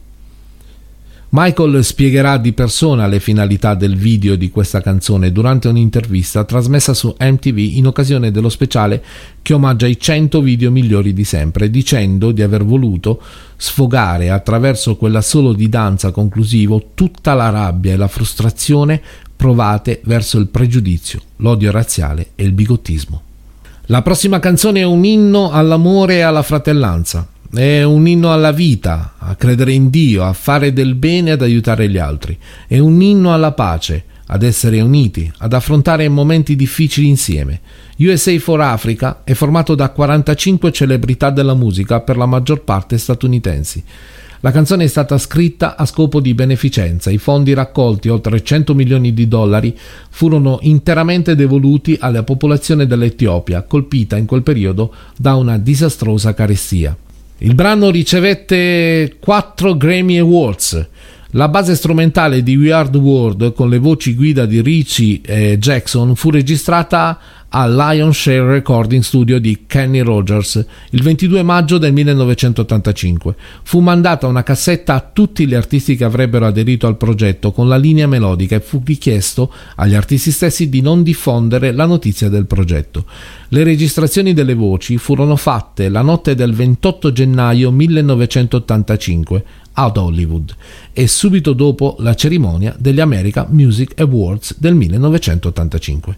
Michael 1.37 1.83
spiegherà 1.83 2.37
di 2.37 2.53
persona 2.53 3.09
le 3.09 3.19
finalità 3.19 3.75
del 3.75 3.97
video 3.97 4.37
di 4.37 4.51
questa 4.51 4.81
canzone 4.81 5.33
durante 5.33 5.67
un'intervista 5.67 6.45
trasmessa 6.45 6.95
su 6.95 7.13
MTV 7.19 7.59
in 7.59 7.89
occasione 7.89 8.31
dello 8.31 8.49
speciale 8.49 9.03
che 9.43 9.53
omaggia 9.53 9.89
i 9.89 9.99
100 9.99 10.41
video 10.41 10.71
migliori 10.71 11.13
di 11.13 11.25
sempre, 11.25 11.71
dicendo 11.71 12.31
di 12.31 12.41
aver 12.41 12.65
voluto 12.65 13.21
sfogare 13.57 14.31
attraverso 14.31 14.95
quell'assolo 14.95 15.55
di 15.55 15.69
danza 15.69 16.13
conclusivo 16.13 16.91
tutta 16.95 17.35
la 17.35 17.51
rabbia 17.51 17.95
e 17.95 17.97
la 17.97 18.07
frustrazione 18.07 19.03
provate 19.35 20.03
verso 20.05 20.39
il 20.39 20.47
pregiudizio, 20.47 21.21
l'odio 21.39 21.73
razziale 21.73 22.29
e 22.37 22.45
il 22.45 22.53
bigottismo. 22.53 23.23
La 23.87 24.03
prossima 24.03 24.39
canzone 24.39 24.83
è 24.83 24.85
un 24.85 25.05
inno 25.05 25.51
all'amore 25.51 26.15
e 26.15 26.21
alla 26.21 26.43
fratellanza. 26.43 27.27
È 27.55 27.85
un 27.85 28.09
inno 28.09 28.33
alla 28.33 28.51
vita, 28.51 29.15
a 29.17 29.37
credere 29.37 29.73
in 29.73 29.89
Dio, 29.89 30.25
a 30.25 30.33
fare 30.33 30.73
del 30.73 30.97
bene, 30.97 31.31
ad 31.31 31.41
aiutare 31.41 31.89
gli 31.89 31.99
altri. 31.99 32.37
È 32.67 32.79
un 32.79 33.01
inno 33.01 33.33
alla 33.33 33.53
pace, 33.53 34.07
ad 34.27 34.43
essere 34.43 34.81
uniti, 34.81 35.33
ad 35.39 35.53
affrontare 35.53 36.09
momenti 36.09 36.57
difficili 36.57 37.07
insieme. 37.07 37.61
USA 37.99 38.37
for 38.41 38.61
Africa 38.61 39.21
è 39.23 39.35
formato 39.35 39.77
da 39.77 39.91
45 39.91 40.73
celebrità 40.73 41.31
della 41.31 41.55
musica, 41.55 42.01
per 42.01 42.17
la 42.17 42.27
maggior 42.27 42.65
parte 42.65 42.99
statunitensi. 42.99 43.85
La 44.41 44.51
canzone 44.51 44.83
è 44.83 44.89
stata 44.89 45.17
scritta 45.17 45.77
a 45.77 45.87
scopo 45.87 46.19
di 46.19 46.35
beneficenza. 46.35 47.09
I 47.09 47.19
fondi 47.19 47.55
raccolti, 47.55 48.09
oltre 48.09 48.43
100 48.43 48.75
milioni 48.75 49.15
di 49.15 49.29
dollari, 49.29 49.79
furono 50.11 50.59
interamente 50.63 51.37
devoluti 51.37 51.97
alla 52.01 52.25
popolazione 52.25 52.89
dell'Etiopia, 52.89 53.63
colpita 53.63 54.17
in 54.17 54.27
quel 54.27 54.43
periodo 54.43 54.93
da 55.17 55.37
una 55.37 55.57
disastrosa 55.57 56.35
carestia. 56.35 56.97
Il 57.45 57.55
brano 57.55 57.91
ricevette 57.91 59.17
4 59.21 59.77
Grammy 59.77 60.17
Awards. 60.17 60.89
La 61.33 61.49
base 61.49 61.75
strumentale 61.75 62.43
di 62.43 62.57
We 62.57 62.73
Are 62.73 62.89
the 62.89 62.97
World 62.97 63.53
con 63.53 63.69
le 63.69 63.77
voci 63.77 64.15
guida 64.15 64.47
di 64.47 64.63
Richie 64.63 65.21
e 65.23 65.59
Jackson 65.59 66.15
fu 66.17 66.31
registrata 66.31 67.19
al 67.57 67.73
Lion 67.73 68.13
Share 68.13 68.45
Recording 68.45 69.03
Studio 69.03 69.39
di 69.39 69.63
Kenny 69.67 70.01
Rogers 70.01 70.65
il 70.91 71.03
22 71.03 71.45
maggio 71.45 71.79
del 71.79 71.93
1985. 71.93 73.37
Fu 73.63 73.79
mandata 73.79 74.27
una 74.27 74.43
cassetta 74.43 74.95
a 74.95 75.11
tutti 75.13 75.47
gli 75.47 75.55
artisti 75.55 75.95
che 75.95 76.03
avrebbero 76.03 76.47
aderito 76.47 76.89
al 76.89 76.97
progetto 76.97 77.53
con 77.53 77.69
la 77.69 77.77
linea 77.77 78.09
melodica 78.09 78.57
e 78.57 78.61
fu 78.61 78.83
richiesto 78.85 79.53
agli 79.77 79.95
artisti 79.95 80.33
stessi 80.33 80.69
di 80.69 80.81
non 80.81 81.05
diffondere 81.05 81.71
la 81.71 81.87
notizia 81.87 82.29
del 82.29 82.47
progetto. 82.47 83.05
Le 83.51 83.63
registrazioni 83.63 84.33
delle 84.33 84.55
voci 84.55 84.99
furono 84.99 85.37
fatte 85.37 85.89
la 85.89 86.03
notte 86.03 86.35
del 86.35 86.55
28 86.55 87.13
gennaio 87.13 87.71
1985 87.71 89.45
ad 89.75 89.97
Hollywood 89.97 90.55
e 90.93 91.07
subito 91.07 91.53
dopo 91.53 91.95
la 92.01 92.15
cerimonia 92.15 92.75
degli 92.77 93.01
American 93.01 93.47
Music 93.51 94.01
Awards 94.01 94.57
del 94.59 94.75
1985. 94.75 96.17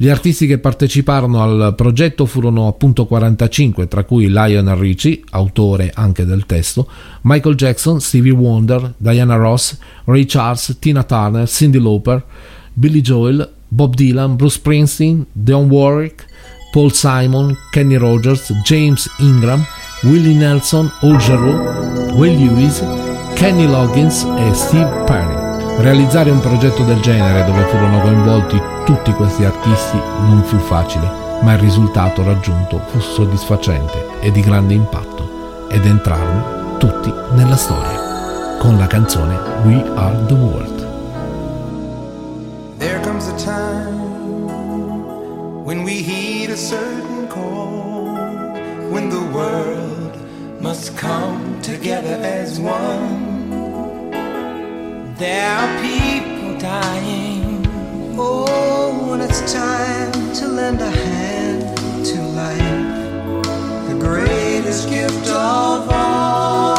Gli 0.00 0.08
artisti 0.08 0.46
che 0.46 0.58
parteciparono 0.58 1.42
al 1.42 1.74
progetto 1.74 2.24
furono 2.24 2.68
appunto 2.68 3.04
45, 3.04 3.88
tra 3.88 4.04
cui 4.04 4.28
Lionel 4.28 4.76
Richie, 4.76 5.22
autore 5.30 5.90
anche 5.92 6.24
del 6.24 6.46
testo, 6.46 6.88
Michael 7.22 7.56
Jackson, 7.56 8.00
Stevie 8.00 8.30
Wonder, 8.30 8.94
Diana 8.96 9.34
Ross, 9.34 9.76
Ray 10.04 10.24
Charles, 10.24 10.76
Tina 10.78 11.02
Turner, 11.02 11.48
Cindy 11.48 11.80
Lauper, 11.80 12.24
Billy 12.74 13.00
Joel, 13.00 13.50
Bob 13.66 13.96
Dylan, 13.96 14.36
Bruce 14.36 14.58
Springsteen, 14.58 15.26
Dionne 15.32 15.68
Warwick, 15.68 16.26
Paul 16.70 16.92
Simon, 16.92 17.56
Kenny 17.72 17.96
Rogers, 17.96 18.52
James 18.62 19.10
Ingram, 19.18 19.66
Willie 20.04 20.34
Nelson, 20.34 20.88
Al 21.00 21.16
Jarreau, 21.16 22.14
Will 22.14 22.38
Lewis, 22.38 22.84
Kenny 23.34 23.66
Loggins 23.66 24.24
e 24.38 24.54
Steve 24.54 25.02
Perry. 25.06 25.47
Realizzare 25.80 26.30
un 26.32 26.40
progetto 26.40 26.82
del 26.82 26.98
genere 26.98 27.44
dove 27.44 27.62
furono 27.66 28.00
coinvolti 28.00 28.60
tutti 28.84 29.12
questi 29.12 29.44
artisti 29.44 29.96
non 30.22 30.42
fu 30.42 30.58
facile, 30.58 31.08
ma 31.42 31.52
il 31.52 31.60
risultato 31.60 32.24
raggiunto 32.24 32.80
fu 32.88 32.98
soddisfacente 32.98 34.18
e 34.20 34.32
di 34.32 34.40
grande 34.40 34.74
impatto 34.74 35.68
ed 35.70 35.86
entrarono 35.86 36.78
tutti 36.78 37.14
nella 37.34 37.54
storia, 37.54 38.56
con 38.58 38.76
la 38.76 38.88
canzone 38.88 39.38
We 39.66 39.80
Are 39.94 40.26
the 40.26 40.34
World. 40.34 40.86
There 42.78 43.00
comes 43.02 43.28
a 43.28 43.36
time 43.36 44.00
when 45.62 45.84
we 45.84 46.02
heed 46.02 46.50
a 46.50 46.56
certain 46.56 47.28
call, 47.28 48.16
when 48.90 49.10
the 49.10 49.22
world 49.32 50.16
must 50.60 50.98
come 50.98 51.60
together 51.60 52.18
as 52.20 52.58
one. 52.58 53.37
There 55.18 55.50
are 55.50 55.82
people 55.82 56.56
dying. 56.60 57.66
Oh, 58.16 59.10
when 59.10 59.20
it's 59.20 59.52
time 59.52 60.12
to 60.34 60.46
lend 60.46 60.80
a 60.80 60.88
hand 60.88 61.76
to 62.06 62.22
life, 62.22 63.08
the 63.88 63.96
greatest 63.98 64.88
gift 64.88 65.26
of 65.26 65.90
all. 65.90 66.78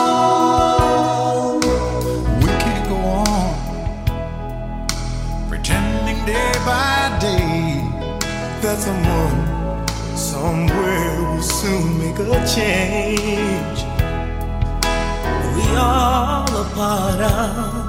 We 1.59 2.47
can't 2.63 2.87
go 2.87 2.95
on 2.95 3.55
pretending 5.49 6.25
day 6.25 6.53
by 6.65 7.17
day 7.19 7.83
that 8.61 8.79
someone 8.79 9.85
somewhere 10.15 11.21
will 11.29 11.41
soon 11.41 11.99
make 11.99 12.19
a 12.19 12.23
change. 12.47 13.83
We 15.57 15.63
are 15.75 16.47
all 16.47 16.55
a 16.55 16.63
part 16.73 17.19
of 17.19 17.88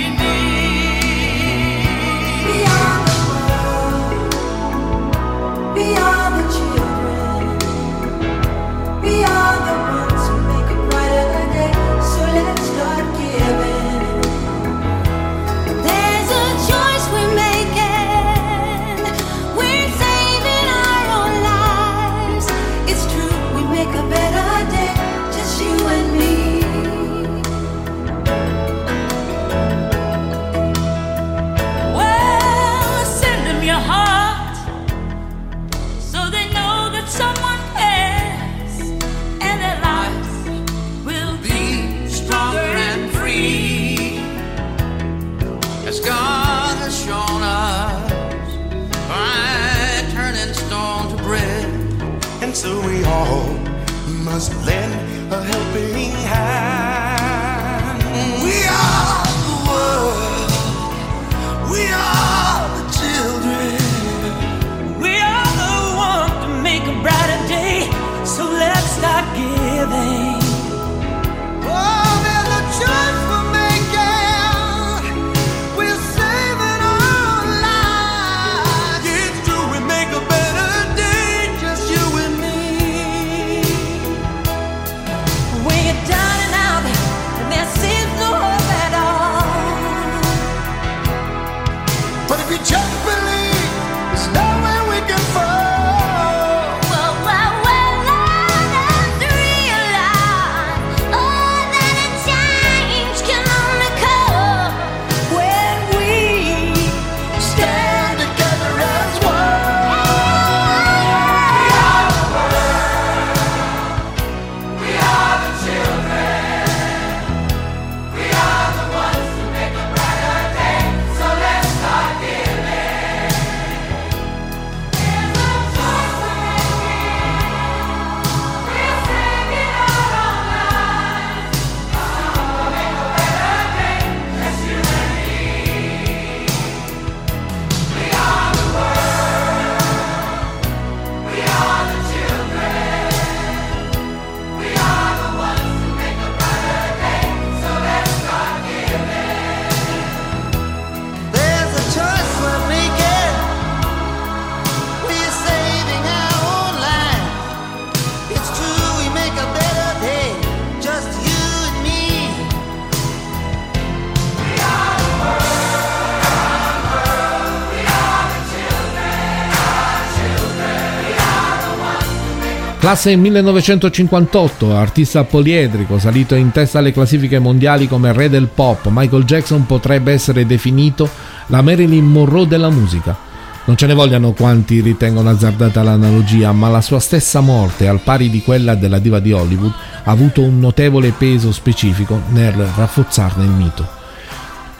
Classe 172.91 173.15
1958, 173.15 174.75
artista 174.75 175.23
poliedrico, 175.23 175.97
salito 175.97 176.35
in 176.35 176.51
testa 176.51 176.79
alle 176.79 176.91
classifiche 176.91 177.39
mondiali 177.39 177.87
come 177.87 178.11
re 178.11 178.29
del 178.29 178.49
pop, 178.53 178.87
Michael 178.89 179.23
Jackson 179.23 179.65
potrebbe 179.65 180.11
essere 180.11 180.45
definito 180.45 181.09
la 181.45 181.61
Marilyn 181.61 182.03
Monroe 182.03 182.47
della 182.47 182.69
musica. 182.69 183.17
Non 183.63 183.77
ce 183.77 183.87
ne 183.87 183.93
vogliano 183.93 184.33
quanti 184.33 184.81
ritengono 184.81 185.29
azzardata 185.29 185.81
l'analogia, 185.83 186.51
ma 186.51 186.67
la 186.67 186.81
sua 186.81 186.99
stessa 186.99 187.39
morte, 187.39 187.87
al 187.87 188.01
pari 188.01 188.29
di 188.29 188.41
quella 188.41 188.75
della 188.75 188.99
diva 188.99 189.19
di 189.19 189.31
Hollywood, 189.31 189.71
ha 190.03 190.11
avuto 190.11 190.41
un 190.41 190.59
notevole 190.59 191.13
peso 191.17 191.53
specifico 191.53 192.21
nel 192.31 192.51
rafforzarne 192.51 193.45
il 193.45 193.51
mito. 193.51 193.87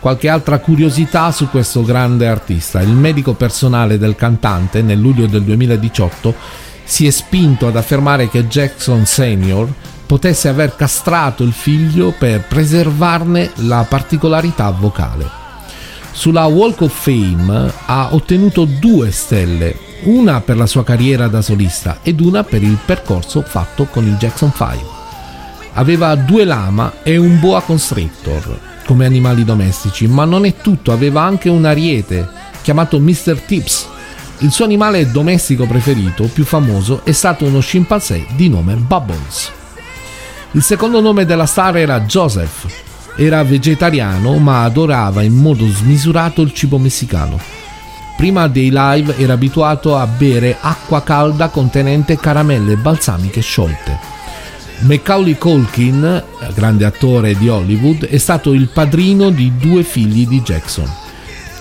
Qualche 0.02 0.28
altra 0.28 0.60
curiosità 0.60 1.32
su 1.32 1.48
questo 1.48 1.82
grande 1.84 2.28
artista. 2.28 2.82
Il 2.82 2.90
medico 2.90 3.36
personale 3.36 3.98
del 3.98 4.18
cantante 4.18 4.82
nel 4.82 5.00
luglio 5.00 5.28
del 5.28 5.44
2018 5.44 6.70
si 6.92 7.08
è 7.08 7.10
spinto 7.10 7.68
ad 7.68 7.78
affermare 7.78 8.28
che 8.28 8.48
Jackson 8.48 9.06
Sr. 9.06 9.66
potesse 10.06 10.50
aver 10.50 10.76
castrato 10.76 11.42
il 11.42 11.54
figlio 11.54 12.12
per 12.12 12.42
preservarne 12.42 13.52
la 13.60 13.86
particolarità 13.88 14.70
vocale. 14.72 15.26
Sulla 16.12 16.48
Walk 16.48 16.82
of 16.82 16.94
Fame 16.94 17.72
ha 17.86 18.10
ottenuto 18.12 18.66
due 18.66 19.10
stelle, 19.12 19.74
una 20.04 20.42
per 20.42 20.58
la 20.58 20.66
sua 20.66 20.84
carriera 20.84 21.30
da 21.30 21.42
solista 21.42 22.00
ed 22.04 22.20
una 22.20 22.44
per 22.44 22.62
il 22.62 22.78
percorso 22.86 23.42
fatto 23.42 23.86
con 23.86 24.06
il 24.06 24.18
Jackson 24.18 24.52
5. 24.52 24.80
Aveva 25.76 26.14
due 26.16 26.44
lama 26.44 26.96
e 27.04 27.16
un 27.16 27.40
boa 27.40 27.62
constrictor 27.62 28.60
come 28.86 29.06
animali 29.06 29.46
domestici, 29.46 30.08
ma 30.08 30.26
non 30.26 30.44
è 30.44 30.58
tutto, 30.58 30.92
aveva 30.92 31.22
anche 31.22 31.48
un 31.48 31.64
ariete 31.64 32.28
chiamato 32.62 33.00
Mr. 33.00 33.40
Tips. 33.46 33.91
Il 34.44 34.52
suo 34.52 34.66
animale 34.66 35.12
domestico 35.12 35.68
preferito, 35.68 36.24
più 36.24 36.44
famoso, 36.46 37.02
è 37.04 37.12
stato 37.12 37.46
uno 37.46 37.60
scimpanzé 37.60 38.26
di 38.36 38.50
nome 38.50 38.74
Bubbles. 38.74 39.52
Il 40.54 40.64
secondo 40.64 41.00
nome 41.00 41.26
della 41.26 41.46
star 41.46 41.78
era 41.78 42.02
Joseph. 42.02 42.66
Era 43.16 43.44
vegetariano 43.44 44.40
ma 44.40 44.64
adorava 44.64 45.22
in 45.22 45.36
modo 45.36 45.68
smisurato 45.68 46.42
il 46.42 46.54
cibo 46.54 46.80
messicano. 46.80 47.40
prima 48.18 48.48
dei 48.48 48.72
live 48.72 49.18
era 49.18 49.34
abituato 49.34 49.96
a 49.96 50.06
bere 50.08 50.58
acqua 50.60 51.04
calda 51.04 51.50
contenente 51.50 52.18
caramelle 52.18 52.78
balsamiche 52.78 53.42
sciolte. 53.42 53.98
Macaulay 54.80 55.38
Culkin, 55.38 56.24
grande 56.56 56.86
attore 56.86 57.36
di 57.38 57.48
Hollywood, 57.48 58.06
è 58.06 58.18
stato 58.18 58.54
il 58.54 58.70
padrino 58.70 59.30
di 59.30 59.54
due 59.58 59.84
figli 59.84 60.28
di 60.28 60.42
Jackson. 60.42 61.01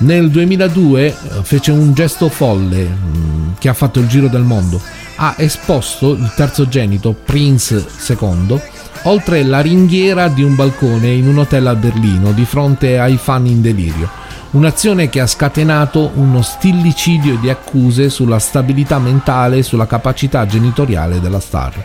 Nel 0.00 0.30
2002 0.30 1.06
eh, 1.06 1.14
fece 1.42 1.72
un 1.72 1.92
gesto 1.92 2.30
folle 2.30 2.88
mm, 2.88 3.50
che 3.58 3.68
ha 3.68 3.74
fatto 3.74 4.00
il 4.00 4.06
giro 4.06 4.28
del 4.28 4.42
mondo. 4.42 4.80
Ha 5.16 5.34
esposto 5.36 6.12
il 6.12 6.32
terzogenito 6.34 7.12
Prince 7.12 7.84
II 8.08 8.58
oltre 9.04 9.42
la 9.42 9.60
ringhiera 9.60 10.28
di 10.28 10.42
un 10.42 10.54
balcone 10.54 11.10
in 11.10 11.28
un 11.28 11.38
hotel 11.38 11.66
a 11.66 11.74
Berlino 11.74 12.32
di 12.32 12.46
fronte 12.46 12.98
ai 12.98 13.18
fan 13.18 13.44
in 13.44 13.60
delirio. 13.60 14.08
Un'azione 14.52 15.10
che 15.10 15.20
ha 15.20 15.26
scatenato 15.26 16.12
uno 16.14 16.40
stillicidio 16.40 17.36
di 17.36 17.50
accuse 17.50 18.08
sulla 18.08 18.38
stabilità 18.38 18.98
mentale 18.98 19.58
e 19.58 19.62
sulla 19.62 19.86
capacità 19.86 20.46
genitoriale 20.46 21.20
della 21.20 21.40
star. 21.40 21.84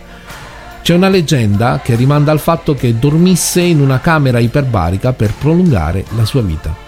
C'è 0.81 0.93
una 0.93 1.09
leggenda 1.09 1.81
che 1.83 1.95
rimanda 1.95 2.31
al 2.31 2.39
fatto 2.39 2.75
che 2.75 2.97
dormisse 2.97 3.59
in 3.61 3.81
una 3.81 3.99
camera 3.99 4.39
iperbarica 4.39 5.11
per 5.11 5.33
prolungare 5.33 6.05
la 6.15 6.23
sua 6.25 6.41
vita. 6.41 6.84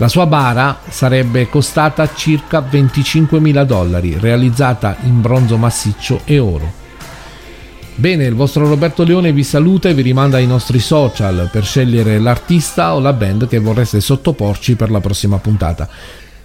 La 0.00 0.08
sua 0.08 0.24
bara 0.24 0.80
sarebbe 0.88 1.50
costata 1.50 2.08
circa 2.14 2.60
25.000 2.60 3.64
dollari, 3.64 4.16
realizzata 4.18 4.96
in 5.02 5.20
bronzo 5.20 5.58
massiccio 5.58 6.22
e 6.24 6.38
oro. 6.38 6.72
Bene, 7.96 8.24
il 8.24 8.34
vostro 8.34 8.66
Roberto 8.66 9.04
Leone 9.04 9.30
vi 9.30 9.44
saluta 9.44 9.90
e 9.90 9.94
vi 9.94 10.00
rimanda 10.00 10.38
ai 10.38 10.46
nostri 10.46 10.78
social 10.78 11.50
per 11.52 11.66
scegliere 11.66 12.18
l'artista 12.18 12.94
o 12.94 12.98
la 12.98 13.12
band 13.12 13.46
che 13.46 13.58
vorreste 13.58 14.00
sottoporci 14.00 14.74
per 14.74 14.90
la 14.90 15.00
prossima 15.00 15.36
puntata. 15.36 15.86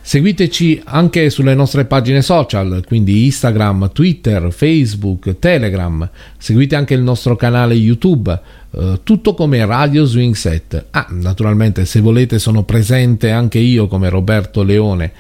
Seguiteci 0.08 0.84
anche 0.86 1.32
sulle 1.32 1.56
nostre 1.56 1.86
pagine 1.86 2.22
social, 2.22 2.84
quindi 2.86 3.26
Instagram, 3.26 3.90
Twitter, 3.92 4.54
Facebook, 4.54 5.40
Telegram. 5.40 6.08
Seguite 6.38 6.76
anche 6.76 6.94
il 6.94 7.02
nostro 7.02 7.36
canale 7.36 7.74
YouTube, 7.74 8.40
eh, 8.70 9.00
tutto 9.02 9.34
come 9.34 9.66
Radio 9.66 10.06
Swing 10.06 10.36
Set. 10.36 10.86
Ah, 10.92 11.08
naturalmente 11.10 11.86
se 11.86 12.02
volete 12.02 12.38
sono 12.38 12.62
presente 12.62 13.32
anche 13.32 13.58
io 13.58 13.88
come 13.88 14.08
Roberto 14.10 14.62
Leone 14.62 15.12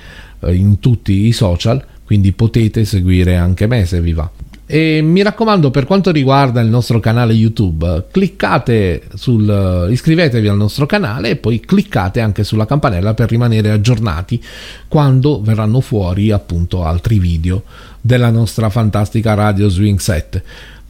eh, 0.41 0.53
in 0.53 0.77
tutti 0.77 1.25
i 1.25 1.31
social, 1.31 1.83
quindi 2.03 2.31
potete 2.33 2.85
seguire 2.85 3.37
anche 3.37 3.65
me 3.65 3.85
se 3.85 3.99
vi 3.99 4.13
va. 4.13 4.29
E 4.67 4.99
mi 5.01 5.21
raccomando, 5.21 5.69
per 5.69 5.85
quanto 5.85 6.11
riguarda 6.11 6.59
il 6.59 6.69
nostro 6.69 6.99
canale 6.99 7.33
YouTube, 7.33 8.05
cliccate 8.09 9.03
sul 9.13 9.87
iscrivetevi 9.91 10.47
al 10.47 10.57
nostro 10.57 10.87
canale 10.87 11.29
e 11.29 11.35
poi 11.35 11.59
cliccate 11.59 12.19
anche 12.19 12.43
sulla 12.43 12.65
campanella 12.65 13.13
per 13.13 13.29
rimanere 13.29 13.69
aggiornati 13.69 14.43
quando 14.87 15.39
verranno 15.39 15.81
fuori 15.81 16.31
appunto 16.31 16.83
altri 16.83 17.19
video 17.19 17.63
della 18.01 18.31
nostra 18.31 18.69
fantastica 18.69 19.35
radio 19.35 19.69
Swing 19.69 19.99
Set. 19.99 20.41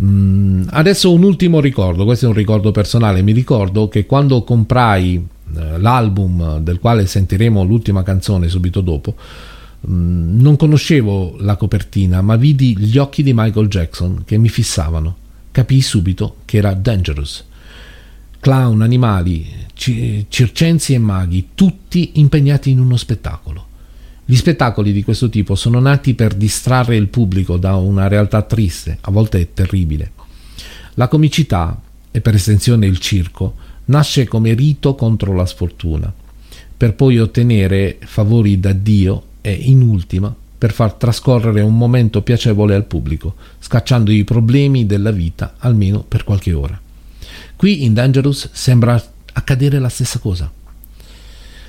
Mm, 0.01 0.67
adesso 0.71 1.11
un 1.11 1.23
ultimo 1.23 1.59
ricordo, 1.59 2.05
questo 2.05 2.25
è 2.25 2.29
un 2.29 2.33
ricordo 2.33 2.71
personale, 2.71 3.21
mi 3.21 3.33
ricordo 3.33 3.89
che 3.89 4.05
quando 4.05 4.43
comprai 4.43 5.15
eh, 5.15 5.79
l'album 5.79 6.59
del 6.59 6.79
quale 6.79 7.05
sentiremo 7.05 7.63
l'ultima 7.63 8.03
canzone 8.03 8.47
subito 8.47 8.81
dopo, 8.81 9.15
non 9.87 10.55
conoscevo 10.55 11.35
la 11.39 11.55
copertina, 11.55 12.21
ma 12.21 12.35
vidi 12.35 12.77
gli 12.77 12.97
occhi 12.97 13.23
di 13.23 13.33
Michael 13.33 13.67
Jackson 13.67 14.23
che 14.25 14.37
mi 14.37 14.49
fissavano. 14.49 15.17
Capii 15.51 15.81
subito 15.81 16.37
che 16.45 16.57
era 16.57 16.73
Dangerous. 16.73 17.45
Clown, 18.39 18.81
animali, 18.81 19.47
circensi 19.73 20.93
e 20.93 20.97
maghi, 20.97 21.49
tutti 21.55 22.11
impegnati 22.15 22.69
in 22.69 22.79
uno 22.79 22.97
spettacolo. 22.97 23.67
Gli 24.25 24.35
spettacoli 24.35 24.91
di 24.91 25.03
questo 25.03 25.29
tipo 25.29 25.55
sono 25.55 25.79
nati 25.79 26.13
per 26.13 26.33
distrarre 26.33 26.95
il 26.95 27.07
pubblico 27.07 27.57
da 27.57 27.75
una 27.75 28.07
realtà 28.07 28.41
triste, 28.41 28.97
a 29.01 29.11
volte 29.11 29.53
terribile. 29.53 30.11
La 30.95 31.07
comicità, 31.07 31.79
e 32.11 32.21
per 32.21 32.35
estensione 32.35 32.85
il 32.85 32.99
circo, 32.99 33.55
nasce 33.85 34.27
come 34.27 34.53
rito 34.53 34.95
contro 34.95 35.33
la 35.35 35.45
sfortuna, 35.45 36.11
per 36.75 36.95
poi 36.95 37.19
ottenere 37.19 37.97
favori 38.03 38.59
da 38.59 38.73
Dio 38.73 39.23
e 39.45 39.51
in 39.51 39.83
ultima 39.83 40.33
per 40.57 40.71
far 40.71 40.93
trascorrere 40.93 41.61
un 41.61 41.77
momento 41.77 42.23
piacevole 42.23 42.73
al 42.73 42.85
pubblico, 42.85 43.35
scacciando 43.59 44.09
i 44.11 44.23
problemi 44.23 44.87
della 44.87 45.11
vita 45.11 45.53
almeno 45.59 45.99
per 45.99 46.23
qualche 46.23 46.51
ora. 46.51 46.79
Qui 47.55 47.83
in 47.83 47.93
Dangerous 47.93 48.49
sembra 48.51 48.99
accadere 49.33 49.77
la 49.77 49.89
stessa 49.89 50.17
cosa. 50.17 50.51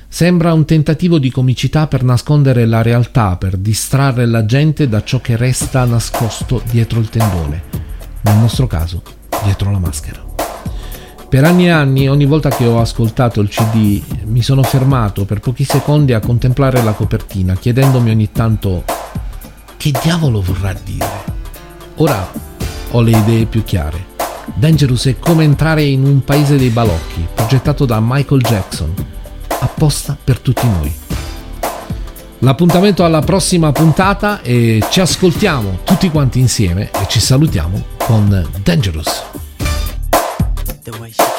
Sembra 0.09 0.55
un 0.55 0.65
tentativo 0.65 1.19
di 1.19 1.31
comicità 1.31 1.87
per 1.87 2.03
nascondere 2.03 2.65
la 2.65 2.81
realtà, 2.81 3.37
per 3.37 3.59
distrarre 3.59 4.25
la 4.25 4.47
gente 4.47 4.89
da 4.89 5.05
ciò 5.05 5.21
che 5.21 5.37
resta 5.37 5.85
nascosto 5.85 6.63
dietro 6.71 6.99
il 6.99 7.11
tendone, 7.11 7.63
nel 8.23 8.37
nostro 8.37 8.67
caso 8.67 9.03
dietro 9.45 9.71
la 9.71 9.79
maschera. 9.79 10.26
Per 11.37 11.45
anni 11.45 11.67
e 11.67 11.71
anni, 11.71 12.09
ogni 12.09 12.25
volta 12.25 12.49
che 12.49 12.65
ho 12.65 12.81
ascoltato 12.81 13.43
il 13.43 13.51
CD, 13.51 14.03
mi 14.25 14.41
sono 14.41 14.63
fermato 14.63 15.27
per 15.27 15.41
pochi 15.41 15.65
secondi 15.65 16.15
a 16.15 16.19
contemplare 16.19 16.83
la 16.83 16.93
copertina, 16.93 17.53
chiedendomi 17.53 18.09
ogni 18.09 18.33
tanto 18.33 18.85
che 19.77 19.93
diavolo 20.03 20.41
vorrà 20.41 20.75
dire. 20.83 21.25
Ora 21.97 22.27
ho 22.91 23.01
le 23.03 23.11
idee 23.11 23.45
più 23.45 23.65
chiare. 23.65 24.03
Dangerous 24.55 25.09
è 25.09 25.19
come 25.19 25.45
entrare 25.45 25.83
in 25.83 26.07
un 26.07 26.25
paese 26.25 26.57
dei 26.57 26.71
balocchi, 26.71 27.29
progettato 27.35 27.85
da 27.85 27.99
Michael 28.01 28.41
Jackson, 28.41 28.95
apposta 29.61 30.17
per 30.25 30.39
tutti 30.39 30.67
noi. 30.67 30.91
L'appuntamento 32.39 33.05
alla 33.05 33.21
prossima 33.21 33.73
puntata 33.73 34.41
e 34.41 34.83
ci 34.89 35.01
ascoltiamo 35.01 35.81
tutti 35.85 36.09
quanti 36.09 36.39
insieme 36.39 36.91
e 36.91 37.07
ci 37.09 37.21
salutiamo 37.21 37.85
con 37.99 38.49
Dangerous. 38.63 39.46
The 40.87 40.97
way 41.01 41.11
she 41.11 41.36